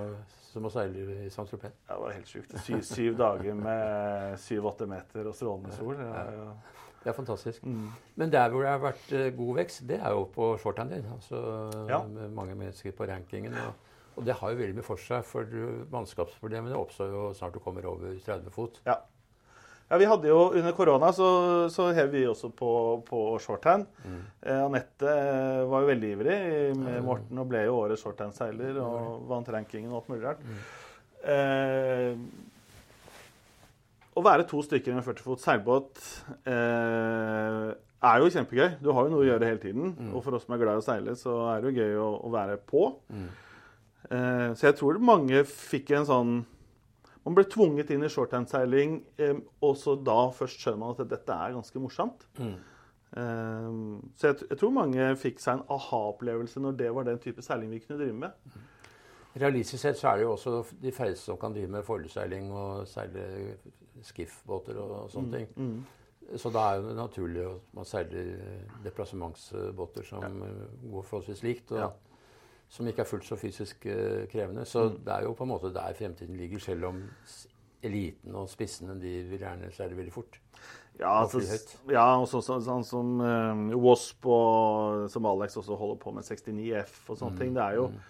som 0.56 0.64
å 0.64 0.72
seile 0.72 1.04
i 1.26 1.28
Saint-Tropez. 1.32 1.74
Det 1.84 1.98
var 2.00 2.14
helt 2.16 2.30
sjukt. 2.30 2.56
Syv, 2.64 2.80
syv 2.88 3.16
dager 3.18 3.58
med 3.58 4.38
syv-åtte 4.40 4.88
meter 4.88 5.28
og 5.28 5.36
strålende 5.36 5.76
sol. 5.76 5.98
Det 6.00 6.08
jo 6.36 6.50
det 7.06 7.12
er 7.12 7.14
fantastisk. 7.14 7.62
Mm. 7.62 7.90
Men 8.18 8.32
der 8.32 8.48
hvor 8.50 8.64
det 8.64 8.70
har 8.72 8.80
vært 8.82 9.10
uh, 9.14 9.26
god 9.36 9.58
vekst, 9.60 9.84
det 9.86 10.00
er 10.02 10.10
jo 10.10 10.24
på 10.34 10.48
shorthandel. 10.58 11.04
Altså, 11.14 11.38
ja. 11.86 12.00
Med 12.02 12.32
mange 12.34 12.56
mennesker 12.58 12.96
på 12.98 13.06
rankingen. 13.06 13.54
Og, 13.62 13.92
og, 14.16 14.24
det 14.26 14.34
har 14.40 14.50
jo 14.50 14.58
veldig 14.58 14.74
mye 14.80 14.86
for 14.88 14.98
seg, 14.98 15.22
for 15.28 15.52
mannskapsproblemene 15.92 16.74
oppstår 16.74 17.12
jo 17.12 17.28
snart 17.38 17.54
du 17.54 17.60
kommer 17.62 17.86
over 17.86 18.16
30 18.26 18.50
fot. 18.50 18.80
Ja. 18.88 18.96
Ja 19.86 19.98
vi 20.00 20.08
hadde 20.10 20.30
jo 20.30 20.40
Under 20.58 20.72
korona 20.74 21.12
så, 21.14 21.28
så 21.70 21.88
hev 21.94 22.10
vi 22.14 22.24
også 22.26 22.50
på, 22.56 22.70
på 23.06 23.20
shorthand. 23.42 23.86
Mm. 24.02 24.18
Eh, 24.42 24.64
Anette 24.64 25.12
eh, 25.12 25.62
var 25.70 25.84
jo 25.84 25.90
veldig 25.92 26.10
ivrig 26.16 26.40
med 26.80 27.04
Morten 27.06 27.38
og 27.42 27.48
ble 27.52 27.62
jo 27.68 27.78
årets 27.84 28.02
shorthandseiler 28.02 28.80
og 28.82 29.24
vant 29.30 29.54
rankingen 29.54 29.92
og 29.92 30.00
alt 30.00 30.12
mulig 30.12 30.26
rart. 30.26 30.42
Mm. 30.42 30.60
Eh, 31.36 32.12
å 34.16 34.22
være 34.24 34.46
to 34.48 34.62
stykker 34.64 34.92
i 34.92 34.96
en 34.96 35.04
40 35.04 35.24
fot 35.26 35.42
seilbåt 35.42 36.00
eh, 36.48 37.72
er 38.06 38.22
jo 38.22 38.30
kjempegøy. 38.32 38.78
Du 38.80 38.92
har 38.94 39.06
jo 39.06 39.12
noe 39.12 39.24
å 39.24 39.28
gjøre 39.28 39.50
hele 39.50 39.60
tiden. 39.62 39.90
Mm. 39.92 40.12
Og 40.16 40.22
for 40.24 40.36
oss 40.36 40.46
som 40.46 40.54
er 40.56 40.62
glad 40.62 40.78
i 40.78 40.82
å 40.82 40.86
seile, 40.86 41.16
så 41.20 41.34
er 41.52 41.60
det 41.60 41.70
jo 41.70 41.84
gøy 41.84 41.98
å, 42.00 42.08
å 42.24 42.32
være 42.32 42.56
på. 42.70 42.86
Mm. 43.12 43.26
Eh, 44.06 44.50
så 44.56 44.68
jeg 44.68 44.78
tror 44.78 45.00
mange 45.02 45.42
fikk 45.50 45.92
en 45.98 46.08
sånn 46.08 46.36
Man 47.26 47.34
ble 47.34 47.42
tvunget 47.50 47.90
inn 47.90 48.06
i 48.06 48.10
shorthandseiling, 48.12 49.00
eh, 49.18 49.34
og 49.66 49.74
så 49.80 49.96
da 49.98 50.28
først 50.34 50.62
skjønner 50.62 50.78
man 50.78 50.94
at 50.94 51.08
dette 51.10 51.34
er 51.34 51.56
ganske 51.56 51.82
morsomt. 51.82 52.22
Mm. 52.38 52.54
Eh, 53.18 53.72
så 54.14 54.30
jeg, 54.30 54.46
jeg, 54.50 54.58
tror 54.60 54.74
mange 54.76 55.08
fikk 55.18 55.42
seg 55.42 55.58
en 55.58 55.66
aha-opplevelse 55.74 56.62
når 56.62 56.78
det 56.84 56.92
var 56.94 57.08
den 57.08 57.18
type 57.22 57.42
seiling 57.42 57.74
vi 57.74 57.82
kunne 57.82 57.98
drive 58.04 58.14
med. 58.22 58.38
Mm. 58.54 58.72
Realistisk 59.42 59.82
sett 59.82 59.98
så 59.98 60.12
er 60.12 60.20
det 60.20 60.24
jo 60.24 60.32
også 60.36 60.62
de 60.80 60.94
færreste 60.94 61.28
som 61.28 61.38
kan 61.40 61.52
drive 61.52 61.68
med 61.68 61.84
forhjulsseiling 61.84 62.48
og 62.56 62.86
seile 62.88 63.26
skiffbåter 64.06 64.78
og 64.80 65.10
sånne 65.12 65.26
mm, 65.28 65.34
ting. 65.34 65.50
Mm. 65.56 66.38
Så 66.40 66.50
da 66.54 66.62
er 66.72 66.86
det 66.86 66.94
naturlig 66.96 67.42
at 67.44 67.74
man 67.76 67.88
seiler 67.88 68.30
deplassementsbåter 68.86 70.06
som 70.08 70.24
ja. 70.24 70.54
går 70.94 71.04
forholdsvis 71.10 71.42
likt. 71.44 71.74
og 71.74 71.82
ja. 71.82 71.90
Som 72.68 72.88
ikke 72.90 73.04
er 73.04 73.08
fullt 73.08 73.28
så 73.28 73.38
fysisk 73.38 73.86
uh, 73.86 74.24
krevende. 74.30 74.64
Så 74.66 74.88
mm. 74.88 74.96
det 75.04 75.12
er 75.14 75.28
jo 75.28 75.36
på 75.38 75.46
en 75.46 75.52
måte 75.52 75.70
der 75.74 75.94
fremtiden 75.98 76.36
ligger, 76.36 76.62
selv 76.62 76.90
om 76.90 77.04
eliten 77.86 78.34
og 78.34 78.48
spissene 78.50 78.96
de 78.98 79.20
vil 79.28 79.38
gjerne 79.44 79.70
seile 79.74 79.96
veldig 79.96 80.12
fort. 80.12 80.40
Ja, 80.96 81.20
altså, 81.20 81.42
ja 81.92 82.06
og 82.16 82.24
sånn 82.30 82.42
så, 82.42 82.56
så, 82.64 82.80
som 82.88 83.20
uh, 83.20 83.76
Wasp 83.84 84.26
og 84.32 85.06
som 85.12 85.28
Alex 85.28 85.58
også 85.60 85.76
holder 85.76 85.98
på 86.00 86.14
med 86.16 86.24
69F 86.24 87.10
og 87.12 87.18
sånne 87.20 87.36
mm. 87.36 87.40
ting. 87.42 87.56
Det 87.56 87.64
er 87.64 87.80
jo 87.82 87.88
mm 87.92 88.04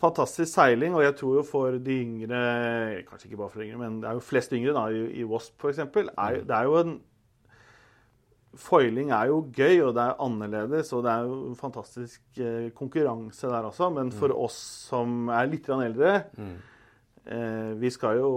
fantastisk 0.00 0.52
seiling. 0.52 0.94
Og 0.94 1.04
jeg 1.04 1.16
tror 1.18 1.38
jo 1.40 1.44
for 1.46 1.78
de 1.82 2.00
yngre 2.04 2.40
Kanskje 3.08 3.30
ikke 3.30 3.42
bare 3.42 3.52
for 3.52 3.62
de 3.62 3.68
yngre, 3.68 3.82
men 3.82 4.00
det 4.02 4.10
er 4.10 4.18
jo 4.18 4.24
flest 4.24 4.54
yngre 4.56 4.74
da, 4.76 4.86
i, 4.94 5.04
i 5.20 5.26
Wasp 5.28 5.58
f.eks. 5.62 5.84
Mm. 5.84 6.10
Det 6.48 6.56
er 6.56 6.68
jo 6.68 6.78
en 6.82 6.98
Foiling 8.56 9.10
er 9.12 9.28
jo 9.28 9.42
gøy, 9.52 9.82
og 9.84 9.92
det 9.96 10.04
er 10.04 10.22
annerledes, 10.24 10.90
og 10.96 11.04
det 11.04 11.12
er 11.12 11.26
jo 11.28 11.52
fantastisk 11.58 12.40
eh, 12.40 12.70
konkurranse 12.76 13.50
der 13.50 13.68
også. 13.68 13.90
Men 13.94 14.12
for 14.14 14.32
mm. 14.32 14.40
oss 14.46 14.56
som 14.88 15.28
er 15.34 15.50
litt 15.50 15.68
eldre 15.68 16.14
mm. 16.32 16.54
eh, 17.28 17.72
vi, 17.82 17.90
skal 17.92 18.22
jo, 18.22 18.30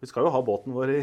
vi, 0.00 0.10
skal 0.10 0.28
jo, 0.28 0.32
ha 0.34 0.42
båten 0.46 0.76
vår 0.76 0.94
i, 0.94 1.00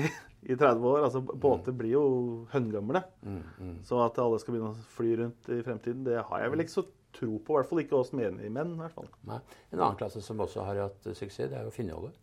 i 0.47 0.55
30 0.55 0.87
år. 0.93 1.01
altså 1.09 1.21
Båter 1.21 1.75
blir 1.75 1.97
jo 1.97 2.05
høngamle. 2.53 3.03
Mm, 3.27 3.41
mm. 3.57 3.75
Så 3.89 3.99
at 4.05 4.21
alle 4.23 4.39
skal 4.39 4.55
begynne 4.55 4.71
å 4.71 4.87
fly 4.95 5.17
rundt 5.23 5.51
i 5.51 5.59
fremtiden, 5.65 6.07
det 6.07 6.23
har 6.23 6.45
jeg 6.45 6.55
vel 6.55 6.65
ikke 6.65 6.77
så 6.77 6.85
tro 7.19 7.35
på. 7.43 7.53
I 7.53 7.59
hvert 7.59 7.69
fall 7.73 7.83
ikke 7.83 7.99
oss 7.99 8.13
menige 8.15 8.53
menn. 8.53 8.77
Hvert 8.79 8.95
fall. 8.95 9.11
Nei. 9.27 9.41
En 9.73 9.81
annen 9.81 9.99
klasse 9.99 10.23
som 10.23 10.39
også 10.45 10.63
har 10.67 10.85
hatt 10.85 11.11
suksess, 11.11 11.51
det 11.51 11.59
er 11.59 11.67
jo 11.67 11.75
Finnjolle. 11.75 12.13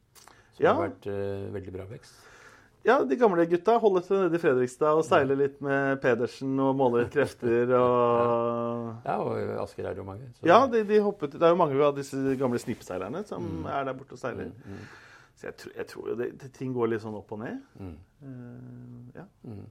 Som 0.57 0.65
ja. 0.65 0.73
har 0.73 0.87
vært 0.87 1.11
uh, 1.11 1.53
veldig 1.53 1.77
bra 1.77 1.87
vekst. 1.91 2.17
Ja, 2.87 3.00
de 3.02 3.16
gamle 3.19 3.43
gutta 3.50 3.75
holder 3.83 4.05
seg 4.07 4.21
nede 4.21 4.38
i 4.38 4.40
Fredrikstad 4.40 4.95
og 5.00 5.02
seiler 5.07 5.38
litt 5.40 5.57
med 5.64 5.99
Pedersen 6.05 6.52
og 6.62 6.76
måler 6.78 7.02
litt 7.02 7.14
krefter. 7.16 7.73
og... 7.75 8.93
Ja, 9.07 9.16
og 9.19 9.64
Asker 9.64 9.88
er 9.88 9.97
det 9.97 10.05
jo 10.05 10.07
mange. 10.07 10.28
Så... 10.37 10.47
Ja, 10.47 10.61
de, 10.71 10.85
de 10.87 11.00
hoppet, 11.02 11.35
det 11.35 11.49
er 11.49 11.55
jo 11.55 11.59
mange 11.59 11.81
av 11.83 11.97
disse 11.97 12.37
gamle 12.38 12.61
snippseilerne 12.62 13.25
som 13.26 13.43
mm. 13.43 13.66
er 13.75 13.88
der 13.88 13.99
borte 13.99 14.14
og 14.14 14.23
seiler. 14.23 14.52
Mm, 14.52 14.76
mm. 14.76 14.87
Så 15.37 15.49
jeg, 15.49 15.73
jeg, 15.73 15.88
tror 15.90 16.12
jo 16.12 16.16
det, 16.21 16.31
det, 16.40 16.52
ting 16.55 16.71
går 16.76 16.93
litt 16.93 17.02
sånn 17.02 17.19
opp 17.19 17.35
og 17.35 17.43
ned. 17.43 17.59
Uh, 17.83 19.11
ja. 19.19 19.26
Mm. 19.50 19.66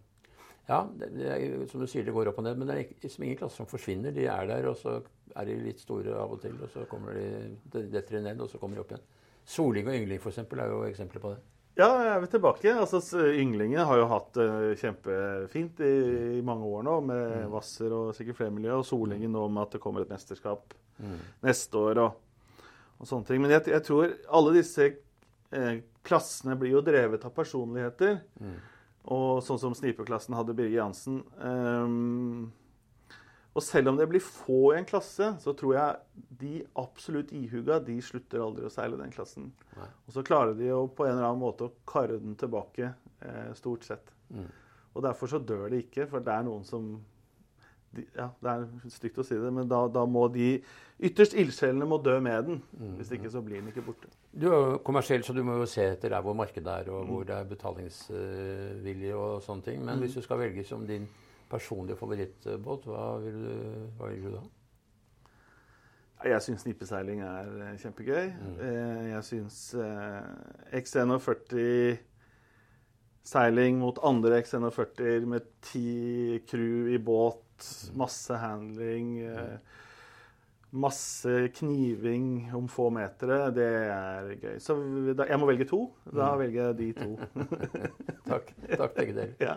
Ja, 0.68 0.84
det, 1.00 1.12
det 1.16 1.32
er, 1.32 1.66
som 1.72 1.82
du 1.82 1.88
sier, 1.90 2.04
det 2.06 2.14
går 2.14 2.34
opp 2.34 2.44
og 2.44 2.50
ned. 2.50 2.60
Men 2.60 2.68
det 2.68 2.76
er 2.76 2.94
liksom 3.06 3.26
ingen 3.26 3.40
klasser 3.40 3.64
som 3.64 3.72
forsvinner. 3.72 4.14
De 4.14 4.28
er 4.28 4.52
der, 4.52 4.68
og 4.70 4.76
så 4.82 5.00
er 5.36 5.48
de 5.48 5.60
litt 5.64 5.82
store 5.82 6.20
av 6.20 6.36
og 6.36 6.44
til. 6.44 6.60
Og 6.60 6.72
så 6.74 6.84
kommer 6.92 7.16
de, 7.16 7.56
detter 7.80 8.20
de 8.20 8.26
ned, 8.28 8.44
og 8.44 8.52
så 8.52 8.60
kommer 8.62 8.76
de 8.76 8.84
opp 8.84 8.92
igjen. 8.92 9.10
Soling 9.56 9.88
og 9.88 9.98
yngling 9.98 10.22
for 10.22 10.34
eksempel, 10.34 10.62
er 10.62 10.74
jo 10.74 10.84
eksempler 10.90 11.24
på 11.24 11.36
det. 11.36 11.44
Ja, 11.76 11.90
jeg 12.00 12.12
er 12.14 12.28
tilbake. 12.32 12.72
Altså, 12.72 13.02
Ynglingen 13.36 13.84
har 13.84 14.00
jo 14.00 14.08
hatt 14.08 14.30
det 14.38 14.46
uh, 14.48 14.76
kjempefint 14.80 15.82
i, 15.84 15.96
i, 16.38 16.44
mange 16.46 16.70
år 16.72 16.86
nå, 16.88 16.94
med 17.10 17.24
mm. 17.34 17.50
Hvasser 17.52 17.96
og 17.96 18.14
sikkert 18.16 18.40
flere 18.40 18.54
miljø. 18.56 18.78
Og 18.80 18.88
Solingen 18.88 19.34
nå 19.36 19.44
med 19.52 19.66
at 19.66 19.76
det 19.76 19.82
kommer 19.84 20.06
et 20.06 20.14
mesterskap 20.14 20.72
mm. 21.04 21.18
neste 21.44 21.82
år 21.82 22.00
og, 22.06 22.22
og, 22.96 23.10
sånne 23.10 23.28
ting. 23.28 23.44
Men 23.44 23.58
jeg, 23.58 23.68
jeg 23.76 23.84
tror 23.90 24.16
alle 24.40 24.56
disse 24.56 24.88
eh, 24.88 25.74
klassene 26.08 26.56
blir 26.60 26.78
jo 26.78 26.86
drevet 26.86 27.28
av 27.28 27.36
personligheter. 27.36 28.22
Mm. 28.40 28.56
Og 29.16 29.44
sånn 29.46 29.60
som 29.62 29.76
snipeklassen 29.76 30.38
hadde 30.38 30.56
Birger 30.56 30.80
Jansen. 30.80 31.20
Um, 31.44 32.54
og 33.56 33.64
selv 33.64 33.92
om 33.92 34.00
det 34.00 34.08
blir 34.12 34.24
få 34.24 34.74
i 34.74 34.80
en 34.80 34.88
klasse, 34.88 35.34
så 35.44 35.54
tror 35.56 35.76
jeg 35.76 36.25
de 36.40 36.60
absolutt 36.80 37.32
ihuga 37.36 37.80
de 37.84 37.96
slutter 38.04 38.44
aldri 38.44 38.68
å 38.68 38.74
seile 38.74 39.00
den 39.00 39.14
klassen. 39.14 39.50
Nei. 39.78 39.90
Og 40.08 40.16
så 40.18 40.24
klarer 40.26 40.56
de 40.58 40.70
jo 40.70 40.86
på 40.92 41.08
en 41.08 41.16
eller 41.16 41.30
annen 41.30 41.44
måte 41.44 41.68
å 41.68 41.74
karre 41.88 42.20
den 42.22 42.38
tilbake, 42.40 42.94
eh, 43.22 43.52
stort 43.58 43.88
sett. 43.88 44.14
Mm. 44.30 44.48
Og 44.96 45.04
derfor 45.04 45.32
så 45.32 45.40
dør 45.40 45.70
de 45.70 45.84
ikke, 45.84 46.08
for 46.12 46.24
det 46.24 46.34
er 46.34 46.48
noen 46.48 46.64
som 46.68 46.96
de, 47.96 48.06
Ja, 48.16 48.30
det 48.44 48.52
er 48.52 48.92
stygt 48.92 49.20
å 49.22 49.24
si 49.24 49.38
det, 49.40 49.52
men 49.56 49.70
da, 49.72 49.86
da 49.88 50.04
må 50.08 50.26
de 50.32 50.58
ytterst 51.00 51.36
ildsjelene 51.40 51.88
må 51.88 52.00
dø 52.04 52.18
med 52.24 52.50
den. 52.50 52.62
Mm. 52.76 52.96
Hvis 53.00 53.14
ikke 53.16 53.32
så 53.32 53.44
blir 53.44 53.62
den 53.62 53.72
ikke 53.72 53.86
borte. 53.86 54.12
Du 54.36 54.50
er 54.50 54.56
jo 54.56 54.80
kommersiell, 54.84 55.24
så 55.24 55.36
du 55.36 55.44
må 55.48 55.56
jo 55.62 55.70
se 55.70 55.86
etter 55.94 56.12
der 56.12 56.24
hvor 56.26 56.36
markedet 56.36 56.82
er, 56.82 56.92
og 56.92 57.08
hvor 57.08 57.24
det 57.28 57.38
er 57.38 57.48
betalingsvilje 57.52 59.16
og 59.16 59.44
sånne 59.46 59.68
ting. 59.70 59.80
Men 59.84 59.96
mm. 59.96 60.04
hvis 60.04 60.20
du 60.20 60.26
skal 60.26 60.42
velge 60.44 60.68
som 60.68 60.84
din 60.88 61.08
personlige 61.50 62.00
favorittbåt, 62.00 62.88
hva 62.90 63.08
vil 63.24 63.42
du, 63.46 63.58
hva 64.00 64.12
vil 64.12 64.28
du 64.28 64.32
da? 64.36 64.44
Jeg 66.26 66.42
syns 66.42 66.66
nippeseiling 66.66 67.22
er 67.22 67.50
eh, 67.68 67.78
kjempegøy. 67.82 68.28
Mm. 68.34 68.60
Eh, 68.66 69.02
jeg 69.12 69.24
syns 69.30 69.60
eh, 69.78 70.80
X41 70.82 71.98
seiling 73.26 73.80
mot 73.82 74.00
andre 74.06 74.42
X41 74.42 75.26
med 75.30 75.48
ti 75.66 76.40
crew 76.50 76.92
i 76.94 77.02
båt, 77.02 77.42
mm. 77.58 77.98
masse 78.02 78.38
handling 78.42 79.18
mm 79.26 79.74
masse 80.76 81.50
kniving 81.54 82.52
om 82.56 82.68
få 82.68 82.90
metere, 82.94 83.38
det 83.56 83.68
er 83.92 84.32
gøy. 84.42 84.58
Så 84.60 84.76
jeg 85.16 85.40
må 85.40 85.48
velge 85.48 85.68
to. 85.70 85.80
Da 86.10 86.34
mm. 86.34 86.42
velger 86.42 86.62
jeg 86.66 86.78
de 86.80 86.90
to. 87.00 87.10
Takk. 88.32 88.52
Takk, 88.76 88.98
begge 88.98 89.16
dere. 89.16 89.32
Ja. 89.46 89.56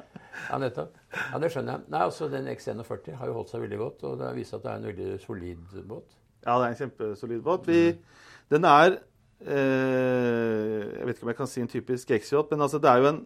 ja, 0.51 0.61
nettopp. 0.63 0.95
Ja, 1.33 1.41
Det 1.43 1.51
skjønner 1.53 1.75
jeg. 1.79 1.89
Nei, 1.95 2.05
altså 2.05 2.29
Den 2.31 2.49
X41 2.53 3.19
har 3.19 3.31
jo 3.31 3.37
holdt 3.41 3.53
seg 3.53 3.65
veldig 3.65 3.81
godt, 3.83 4.07
og 4.07 4.19
det 4.21 4.29
har 4.29 4.39
vist 4.39 4.57
at 4.57 4.65
det 4.65 4.73
er 4.73 4.81
en 4.81 4.89
veldig 4.93 5.21
solid 5.25 5.79
båt. 5.91 6.19
Ja, 6.47 6.59
det 6.59 6.65
er 6.65 6.69
en 6.73 6.81
kjempesolid 6.83 7.43
båt. 7.45 7.67
Vi, 7.69 7.81
mm. 7.93 8.29
Den 8.55 8.65
er 8.65 8.99
eh, 9.45 10.85
Jeg 10.99 11.07
vet 11.07 11.17
ikke 11.17 11.27
om 11.27 11.33
jeg 11.33 11.41
kan 11.41 11.51
si 11.51 11.65
en 11.65 11.73
typisk 11.73 12.15
X-yacht, 12.19 12.53
men 12.53 12.65
altså 12.65 12.81
det 12.83 12.91
er 12.91 13.03
jo 13.03 13.11
en, 13.13 13.21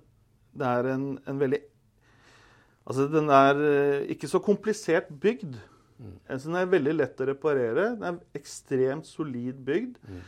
det 0.59 0.71
er 0.71 0.91
en, 0.95 1.07
en 1.29 1.41
veldig 1.41 1.61
Altså, 2.83 3.07
den 3.07 3.31
er 3.31 3.61
eh, 3.63 4.09
ikke 4.11 4.27
så 4.27 4.41
komplisert 4.43 5.07
bygd. 5.23 5.55
Mm. 6.03 6.15
Så 6.39 6.49
den 6.49 6.59
er 6.59 6.71
veldig 6.71 6.95
lett 6.97 7.21
å 7.23 7.29
reparere. 7.29 7.93
Den 7.95 8.07
er 8.09 8.41
ekstremt 8.41 9.07
solid 9.07 9.61
bygd. 9.63 10.01
Mm. 10.03 10.23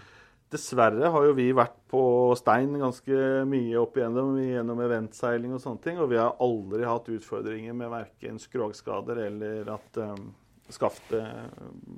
Dessverre 0.55 1.11
har 1.11 1.27
jo 1.27 1.35
vi 1.35 1.49
vært 1.57 1.75
på 1.91 2.05
stein 2.39 2.77
ganske 2.79 3.17
mye 3.51 3.81
opp 3.81 3.99
igjennom 3.99 4.37
gjennom 4.39 4.83
eventseiling 4.85 5.57
og 5.57 5.63
sånne 5.65 5.83
ting, 5.83 5.99
og 5.99 6.13
vi 6.13 6.21
har 6.21 6.37
aldri 6.45 6.87
hatt 6.87 7.11
utfordringer 7.11 7.75
med 7.75 7.91
verken 7.91 8.39
skrogskader 8.39 9.19
eller 9.25 9.73
at 9.75 9.99
um, 10.05 10.29
skaftet 10.73 11.25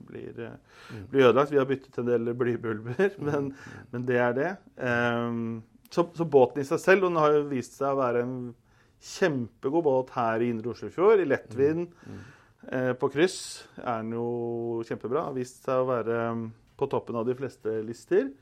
blir, 0.08 0.38
mm. 0.90 1.06
blir, 1.10 1.28
ødelagt. 1.28 1.52
Vi 1.52 1.60
har 1.60 1.68
byttet 1.68 1.98
en 2.00 2.08
del 2.10 2.32
blybulber, 2.34 2.96
mm. 3.18 3.24
men, 3.28 3.50
men, 3.92 4.06
det 4.08 4.20
er 4.22 4.36
det. 4.36 4.52
Um, 4.76 5.62
så, 5.90 6.06
så, 6.16 6.26
båten 6.26 6.62
i 6.62 6.66
seg 6.66 6.82
selv 6.82 7.06
den 7.06 7.18
har 7.20 7.36
jo 7.36 7.44
vist 7.50 7.78
seg 7.78 7.94
å 7.94 8.00
være 8.00 8.24
en 8.26 8.38
kjempegod 9.06 9.84
båt 9.86 10.14
her 10.16 10.42
i 10.42 10.50
Indre 10.50 10.72
Oslofjord, 10.72 11.22
i 11.22 11.28
lettvind. 11.28 11.92
Mm. 12.06 12.24
eh, 12.72 12.92
på 12.98 13.10
kryss 13.12 13.38
er 13.78 14.02
den 14.02 14.16
jo 14.16 14.82
kjempebra. 14.88 15.28
Har 15.28 15.36
vist 15.36 15.62
seg 15.66 15.84
å 15.84 15.90
være 15.92 16.18
mm, 16.34 16.48
på 16.80 16.90
toppen 16.90 17.20
av 17.20 17.28
de 17.28 17.36
fleste 17.38 17.78
lister. 17.86 18.32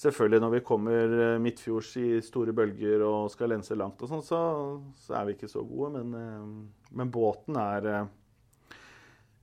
Selvfølgelig 0.00 0.40
når 0.40 0.52
vi 0.54 0.60
kommer 0.64 1.12
eh, 1.24 1.40
midtfjords 1.42 1.90
i 2.00 2.06
store 2.24 2.54
bølger 2.56 3.02
og 3.04 3.28
skal 3.32 3.52
lense 3.52 3.76
langt, 3.76 4.00
og 4.00 4.08
sånn, 4.08 4.22
så, 4.24 4.38
så, 4.96 5.18
er 5.18 5.26
vi 5.28 5.34
ikke 5.36 5.50
så 5.50 5.64
gode. 5.66 5.98
Men, 5.98 6.14
eh, 6.16 6.94
men 6.96 7.12
båten 7.12 7.58
er 7.60 7.88
eh, 7.90 8.06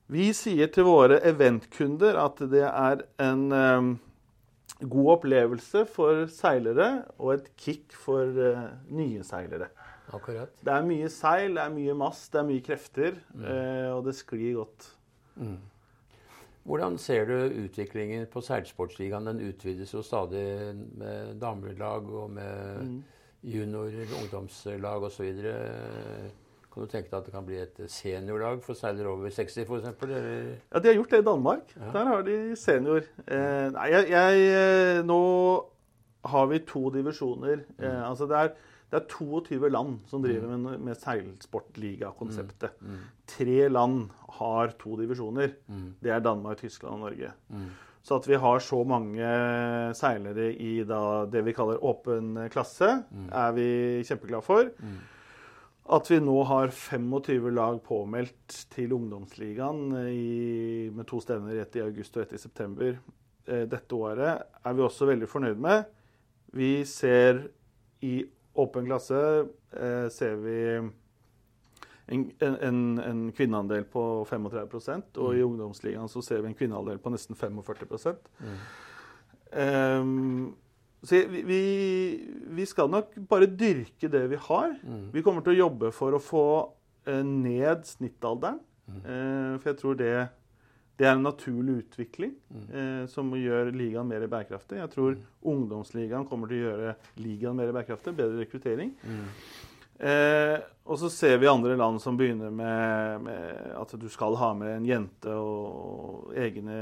Vi 0.08 0.30
sier 0.32 0.70
til 0.72 0.86
våre 0.88 1.18
eventkunder 1.28 2.16
at 2.16 2.40
det 2.48 2.64
er 2.64 3.02
en 3.20 3.42
um, 3.52 3.90
god 4.80 5.10
opplevelse 5.18 5.82
for 5.92 6.24
seilere 6.32 6.88
og 7.18 7.34
et 7.34 7.50
kick 7.60 7.92
for 7.92 8.24
uh, 8.24 8.70
nye 8.88 9.24
seilere. 9.26 9.68
Akkurat. 10.16 10.54
Det 10.64 10.72
er 10.72 10.86
mye 10.88 11.10
seil, 11.12 11.58
det 11.58 11.64
er 11.66 11.74
mye 11.74 11.96
mast, 12.00 12.30
det 12.32 12.40
er 12.40 12.48
mye 12.48 12.64
krefter, 12.64 13.18
mm. 13.34 13.44
uh, 13.44 13.90
og 13.98 14.06
det 14.08 14.16
sklir 14.16 14.56
godt. 14.62 14.88
Mm. 15.36 15.58
Hvordan 16.68 16.98
ser 17.00 17.28
du 17.28 17.64
utviklingen 17.66 18.26
på 18.32 18.40
seilsportsligaen? 18.44 19.28
Den 19.28 19.44
utvides 19.44 19.92
jo 19.92 20.02
stadig 20.04 20.72
med 21.00 21.36
damelag 21.40 22.08
og 22.08 22.30
med 22.30 22.80
mm. 22.80 22.98
junior, 23.52 23.92
ungdomslag 24.22 25.04
osv. 25.08 25.30
Kan 26.72 26.84
du 26.84 26.90
tenke 26.92 27.08
deg 27.08 27.18
at 27.18 27.26
det 27.26 27.32
kan 27.34 27.46
bli 27.46 27.58
et 27.62 27.78
seniorlag 27.90 28.60
for 28.62 28.76
seilere 28.78 29.10
over 29.10 29.32
60 29.32 29.64
f.eks.? 29.64 29.88
Ja, 30.04 30.78
de 30.78 30.90
har 30.90 30.98
gjort 30.98 31.14
det 31.14 31.22
i 31.22 31.26
Danmark. 31.26 31.72
Ja. 31.74 31.90
Der 31.96 32.10
har 32.12 32.22
de 32.26 32.36
senior. 32.60 33.08
Eh, 33.24 33.68
nei, 33.74 33.86
jeg, 33.94 34.10
jeg, 34.12 34.42
eh, 34.58 35.00
Nå 35.08 35.20
har 36.28 36.50
vi 36.52 36.60
to 36.68 36.90
divisjoner. 36.92 37.64
Mm. 37.78 37.82
Eh, 37.82 38.04
altså 38.10 38.28
det 38.28 38.38
er, 38.42 38.54
det 38.92 39.00
er 39.00 39.08
22 39.10 39.72
land 39.72 39.98
som 40.12 40.22
driver 40.22 40.52
mm. 40.52 40.68
med, 40.68 40.86
med 40.90 41.02
seilsportliga-konseptet. 41.02 42.78
Mm. 42.78 42.94
mm. 42.94 43.10
Tre 43.34 43.58
land 43.72 44.00
har 44.38 44.78
to 44.78 45.00
divisjoner. 45.00 45.58
Mm. 45.66 45.92
Det 46.04 46.14
er 46.14 46.24
Danmark, 46.24 46.60
Tyskland 46.60 46.98
og 47.00 47.06
Norge. 47.08 47.34
Mm. 47.48 47.68
Så 48.04 48.20
at 48.20 48.28
vi 48.28 48.38
har 48.40 48.58
så 48.62 48.84
mange 48.88 49.28
seilere 49.98 50.52
i 50.54 50.82
da, 50.86 51.26
det 51.28 51.42
vi 51.44 51.52
kaller 51.52 51.82
åpen 51.84 52.36
klasse, 52.52 53.02
er 53.34 53.54
vi 53.56 53.70
kjempeglade 54.06 54.46
for. 54.46 54.70
At 55.88 56.10
vi 56.10 56.18
nå 56.20 56.36
har 56.44 56.68
25 56.74 57.50
lag 57.56 57.78
påmeldt 57.84 58.56
til 58.74 58.92
ungdomsligaen 58.92 59.94
i, 60.12 60.90
med 60.92 61.08
to 61.08 61.20
stevner, 61.24 61.62
ett 61.62 61.78
i 61.78 61.84
august 61.84 62.18
og 62.18 62.26
ett 62.26 62.34
i 62.36 62.40
september 62.42 62.90
eh, 63.48 63.64
dette 63.64 63.96
året, 63.96 64.44
er 64.60 64.76
vi 64.76 64.84
også 64.84 65.08
veldig 65.08 65.28
fornøyd 65.30 65.62
med. 65.64 65.88
Vi 66.52 66.84
ser 66.88 67.46
i 68.04 68.20
åpen 68.58 68.88
klasse 68.88 69.22
eh, 69.72 70.08
ser 70.12 70.36
vi 70.42 70.58
en, 72.08 72.24
en, 72.40 72.80
en, 72.98 73.24
kvinneandel 73.32 73.84
på 73.92 74.02
35% 74.28 75.18
og 75.20 75.34
i 75.34 75.42
mm. 75.42 75.48
ungdomsligaen 75.48 76.08
så 76.10 76.22
ser 76.24 76.42
vi 76.42 76.52
en 76.52 76.56
kvinneandel 76.58 77.00
på 77.02 77.12
nesten 77.12 77.36
45 77.36 78.14
mm. 78.40 78.56
um, 79.52 80.56
så 81.02 81.20
vi, 81.30 81.60
vi, 82.50 82.66
skal 82.66 82.90
nok 82.90 83.14
bare 83.30 83.46
dyrke 83.46 84.10
det 84.10 84.24
vi 84.32 84.40
har. 84.48 84.74
Mm. 84.82 85.10
Vi 85.14 85.22
kommer 85.22 85.44
til 85.46 85.54
å 85.54 85.60
jobbe 85.66 85.92
for 85.94 86.16
å 86.16 86.22
få 86.22 86.48
eh, 87.06 87.22
ned 87.22 87.86
snittalderen. 87.86 88.58
Mm. 88.88 88.98
Eh, 89.04 89.54
for 89.60 89.70
jeg 89.70 89.78
tror 89.78 89.98
det, 90.00 90.12
det, 90.98 91.06
er 91.06 91.14
en 91.14 91.22
naturlig 91.28 91.84
utvikling 91.84 92.34
mm. 92.50 92.66
eh, 92.66 93.04
som 93.12 93.30
gjør 93.36 93.70
ligaen 93.76 94.10
mer 94.10 94.26
bærekraftig. 94.26 94.80
Jeg 94.82 94.92
tror 94.96 95.14
mm. 95.14 95.24
ungdomsligaen 95.54 96.26
kommer 96.26 96.50
til 96.50 96.64
å 96.64 96.68
gjøre 96.72 96.96
ligaen 97.22 97.58
mer 97.60 97.70
bærekraftig. 97.76 98.16
Bedre 98.18 98.42
rekruttering. 98.42 98.96
Mm. 99.06 99.28
Eh, 99.98 100.56
og 100.86 100.98
så 100.98 101.10
ser 101.10 101.38
vi 101.42 101.48
andre 101.50 101.74
land 101.78 101.98
som 102.02 102.18
begynner 102.18 102.50
med, 102.54 103.22
med, 103.22 103.62
at 103.74 103.94
du 103.98 104.06
skal 104.10 104.36
ha 104.38 104.52
med 104.54 104.76
en 104.76 104.86
jente 104.86 105.34
og, 105.34 106.34
egne 106.38 106.76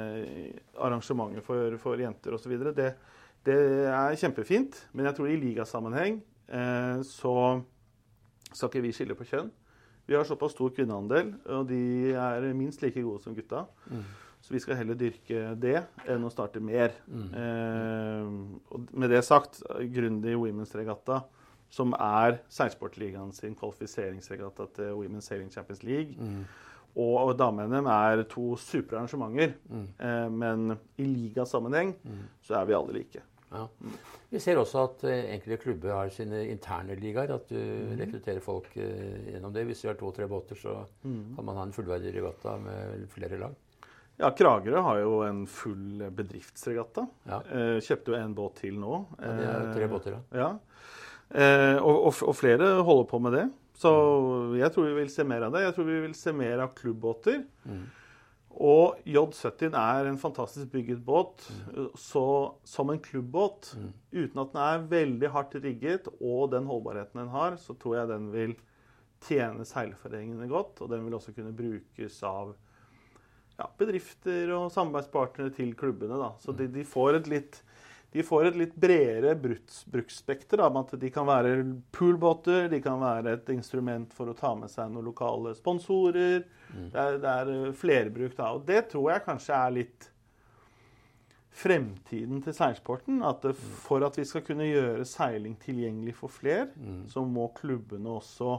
arrangementer 0.85 1.44
for, 1.44 1.78
for 1.80 2.00
jenter 2.00 2.37
osv. 2.37 2.56
Det, 2.76 2.90
det 3.47 3.61
er 3.93 4.19
kjempefint, 4.19 4.79
men 4.93 5.07
jeg 5.09 5.17
tror 5.17 5.31
i 5.31 5.38
ligasammenheng 5.41 6.21
eh, 6.49 6.99
så 7.06 7.37
skal 8.52 8.71
ikke 8.71 8.85
vi 8.85 8.93
skille 8.97 9.17
på 9.19 9.26
kjønn. 9.28 9.50
Vi 10.06 10.15
har 10.15 10.26
såpass 10.26 10.54
stor 10.54 10.71
kvinneandel, 10.75 11.32
og 11.50 11.67
de 11.69 12.13
er 12.15 12.47
minst 12.54 12.82
like 12.82 13.02
gode 13.02 13.23
som 13.25 13.35
gutta. 13.35 13.65
Mm. 13.91 14.04
Så 14.41 14.54
vi 14.54 14.61
skal 14.63 14.78
heller 14.78 14.95
dyrke 14.99 15.56
det 15.59 15.80
enn 16.06 16.23
å 16.23 16.30
starte 16.30 16.63
mer. 16.63 16.95
Mm. 17.11 17.25
Eh, 17.43 18.28
og 18.71 18.93
med 18.95 19.11
det 19.11 19.25
sagt, 19.26 19.59
Grundig 19.95 20.37
Women's 20.39 20.75
Regatta, 20.78 21.25
som 21.73 21.97
er 21.99 22.39
seilsportligaen 22.52 23.32
sin 23.35 23.56
kvalifiseringsregatta 23.59 24.69
til 24.76 24.95
Women's 25.00 25.26
Sailing 25.26 25.50
Champions 25.50 25.82
League, 25.82 26.15
mm. 26.15 26.45
og, 26.95 27.32
dame-NM 27.39 27.91
er 27.91 28.23
to 28.30 28.52
supre 28.61 29.00
arrangementer. 29.00 29.56
Mm. 29.67 29.89
Eh, 29.99 30.28
men 30.30 30.76
i 31.02 31.09
ligasammenheng 31.11 31.97
mm. 31.99 32.23
så 32.47 32.61
er 32.61 32.71
vi 32.71 32.78
alle 32.78 33.00
like. 33.00 33.26
Ja. 33.52 33.67
Vi 34.32 34.41
ser 34.43 34.59
også 34.59 34.82
at 34.89 35.04
uh, 35.06 35.13
enkelte 35.13 35.59
klubber 35.63 35.95
har 35.95 36.11
sine 36.15 36.43
interne 36.50 36.97
ligaer. 36.99 37.32
At 37.37 37.50
du 37.50 37.59
mm. 37.59 37.93
rekrutterer 38.00 38.43
folk 38.45 38.73
uh, 38.75 39.28
gjennom 39.30 39.54
det. 39.54 39.67
Hvis 39.69 39.85
du 39.85 39.91
har 39.91 39.99
to-tre 40.00 40.28
båter, 40.30 40.59
så 40.59 40.80
mm. 41.04 41.37
kan 41.37 41.49
man 41.49 41.61
ha 41.61 41.67
en 41.69 41.76
fullverdig 41.76 42.15
regatta 42.17 42.56
med 42.63 43.06
flere 43.13 43.41
lag. 43.41 43.54
Ja, 44.17 44.30
Kragerø 44.32 44.80
har 44.80 45.02
jo 45.02 45.21
en 45.26 45.45
full 45.50 46.02
bedriftsregatta. 46.17 47.06
Ja. 47.28 47.43
Uh, 47.50 47.76
kjøpte 47.85 48.15
jo 48.15 48.19
en 48.19 48.35
båt 48.37 48.59
til 48.65 48.80
nå. 48.80 49.04
Ja, 49.21 49.37
det 49.37 49.52
er 49.52 49.71
tre 49.76 49.93
båter, 49.93 50.17
ja. 50.17 50.43
ja. 50.43 50.50
Og, 51.82 51.95
og, 52.06 52.13
og, 52.23 52.37
flere 52.39 52.69
holder 52.87 53.06
på 53.11 53.19
med 53.19 53.35
det. 53.35 53.47
Så 53.76 53.91
mm. 53.93 54.56
jeg 54.61 54.73
tror 54.73 54.87
vi 54.87 54.99
vil 55.00 55.13
se 55.13 55.25
mer 55.26 55.47
av 55.47 55.54
det. 55.54 55.65
Jeg 55.67 55.75
tror 55.76 55.89
vi 55.89 56.02
vil 56.06 56.15
se 56.17 56.32
mer 56.35 56.63
av 56.65 56.75
klubbbåter. 56.78 57.41
Mm. 57.67 57.87
Og 58.56 59.00
J70 59.04 59.75
er 59.76 60.08
en 60.08 60.19
fantastisk 60.21 60.71
bygget 60.73 61.02
båt 61.04 61.45
mm. 61.50 61.90
så, 62.00 62.26
som 62.64 62.90
en 62.92 63.02
klubbbåt. 63.04 63.75
Mm. 63.76 63.90
Uten 64.16 64.42
at 64.42 64.54
den 64.54 64.62
er 64.62 64.86
veldig 64.92 65.32
hardt 65.34 65.58
rigget 65.60 66.08
og 66.16 66.52
den 66.54 66.69
holdbarheten 66.69 67.21
den 67.21 67.34
har, 67.34 67.58
så 67.60 67.76
tror 67.76 67.99
jeg 67.99 68.12
den 68.14 68.30
vil 68.32 68.54
tjene 69.26 69.66
seilforeningene 69.69 70.49
godt. 70.49 70.80
Og 70.80 70.92
den 70.92 71.04
vil 71.04 71.19
også 71.19 71.36
kunne 71.36 71.52
brukes 71.56 72.16
av 72.25 72.54
ja, 73.58 73.69
bedrifter 73.78 74.52
og 74.56 74.71
samarbeidspartnere 74.73 75.52
til 75.56 75.76
klubbene. 75.76 76.16
Da. 76.21 76.32
Så 76.40 76.56
de, 76.56 76.71
de 76.73 76.84
får 76.88 77.21
et 77.21 77.32
litt 77.32 77.60
de 78.17 78.25
får 78.25 78.49
et 78.49 78.59
litt 78.63 78.75
bredere 78.81 79.35
bruksspekter. 79.37 80.63
At 80.65 80.95
de 80.97 81.11
kan 81.13 81.29
være 81.29 81.59
poolbåter, 81.93 82.71
de 82.73 82.81
kan 82.81 83.00
være 83.02 83.35
et 83.37 83.50
instrument 83.52 84.13
for 84.17 84.33
å 84.33 84.37
ta 84.37 84.55
med 84.57 84.73
seg 84.73 84.89
noen 84.93 85.11
lokale 85.11 85.52
sponsorer. 85.59 86.47
Mm. 86.73 86.87
Det, 86.95 87.02
er, 87.02 87.19
det 87.21 87.33
er 87.33 87.55
eh, 87.55 87.73
flerbruk 87.76 88.37
da. 88.39 88.52
Og 88.57 88.65
det 88.69 88.87
tror 88.93 89.11
jeg 89.13 89.26
kanskje 89.26 89.59
er 89.59 89.75
litt 89.83 90.09
fremtiden 91.57 92.41
til 92.45 92.57
seilsporten. 92.57 93.21
At 93.21 93.45
det, 93.45 93.52
mm. 93.57 93.76
for 93.85 94.09
at 94.09 94.17
vi 94.17 94.25
skal 94.29 94.45
kunne 94.47 94.71
gjøre 94.71 95.05
seiling 95.09 95.59
tilgjengelig 95.61 96.17
for 96.17 96.33
fler, 96.33 96.71
mm. 96.73 97.05
så 97.13 97.25
må 97.29 97.50
klubbene 97.57 98.17
også 98.17 98.55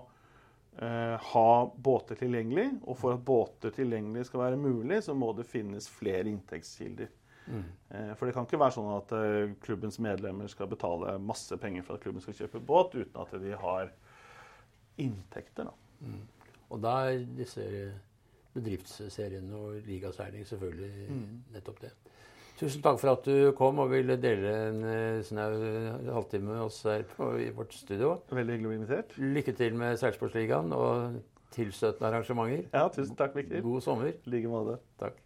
eh, 0.81 1.31
ha 1.33 1.51
båter 1.73 2.21
tilgjengelig. 2.21 2.69
Og 2.85 3.01
for 3.01 3.17
at 3.17 3.25
båter 3.25 3.73
tilgjengelig 3.73 4.29
skal 4.29 4.45
være 4.51 4.61
mulig, 4.61 5.01
så 5.05 5.17
må 5.17 5.33
det 5.37 5.49
finnes 5.49 5.89
flere 5.89 6.29
inntektskilder. 6.29 7.09
Mm. 7.47 8.15
For 8.19 8.27
det 8.27 8.33
kan 8.35 8.47
ikke 8.47 8.59
være 8.59 8.75
sånn 8.75 8.89
at 8.91 9.13
eh, 9.15 9.53
klubbens 9.63 9.99
medlemmer 10.03 10.49
skal 10.51 10.69
betale 10.71 11.15
masse 11.23 11.55
penger 11.61 11.85
for 11.87 11.97
at 11.97 12.03
klubben 12.03 12.23
skal 12.23 12.35
kjøpe 12.41 12.63
båt, 12.67 12.97
uten 12.97 13.21
at 13.23 13.37
de 13.43 13.53
har 13.61 13.93
inntekter. 14.99 15.69
Da. 15.69 16.03
Mm. 16.03 16.25
Og 16.67 16.83
da 16.83 16.97
er 17.07 17.23
disse 17.37 17.63
bedriftsseriene 18.57 19.55
og 19.55 19.87
ligaseiling 19.87 20.45
selvfølgelig 20.49 21.07
mm. 21.07 21.25
nettopp 21.55 21.81
det. 21.85 21.93
Tusen 22.57 22.81
takk 22.81 22.97
for 22.97 23.13
at 23.13 23.27
du 23.27 23.51
kom 23.57 23.77
og 23.83 23.91
ville 23.91 24.15
dele 24.17 24.53
en 24.71 24.79
eh, 24.89 25.19
snau 25.25 25.51
halvtime 26.09 26.49
med 26.49 26.63
oss 26.65 26.81
her 26.89 27.05
på, 27.11 27.35
i 27.37 27.51
vårt 27.53 27.75
studio. 27.77 28.15
Veldig 28.33 28.55
hyggelig 28.55 28.69
å 28.69 28.71
bli 28.71 28.79
invitert. 28.81 29.13
Lykke 29.21 29.53
til 29.59 29.77
med 29.77 29.99
Seilsportsligaen 30.01 30.73
og 30.73 31.21
tilstøtende 31.53 32.09
arrangementer. 32.09 32.65
Ja, 32.73 32.87
tusen 32.93 33.15
takk, 33.19 33.37
Mikkel. 33.37 33.61
God 33.61 33.85
sommer. 33.85 34.09
I 34.09 34.33
like 34.33 34.49
måte. 34.49 34.81
Takk. 34.97 35.21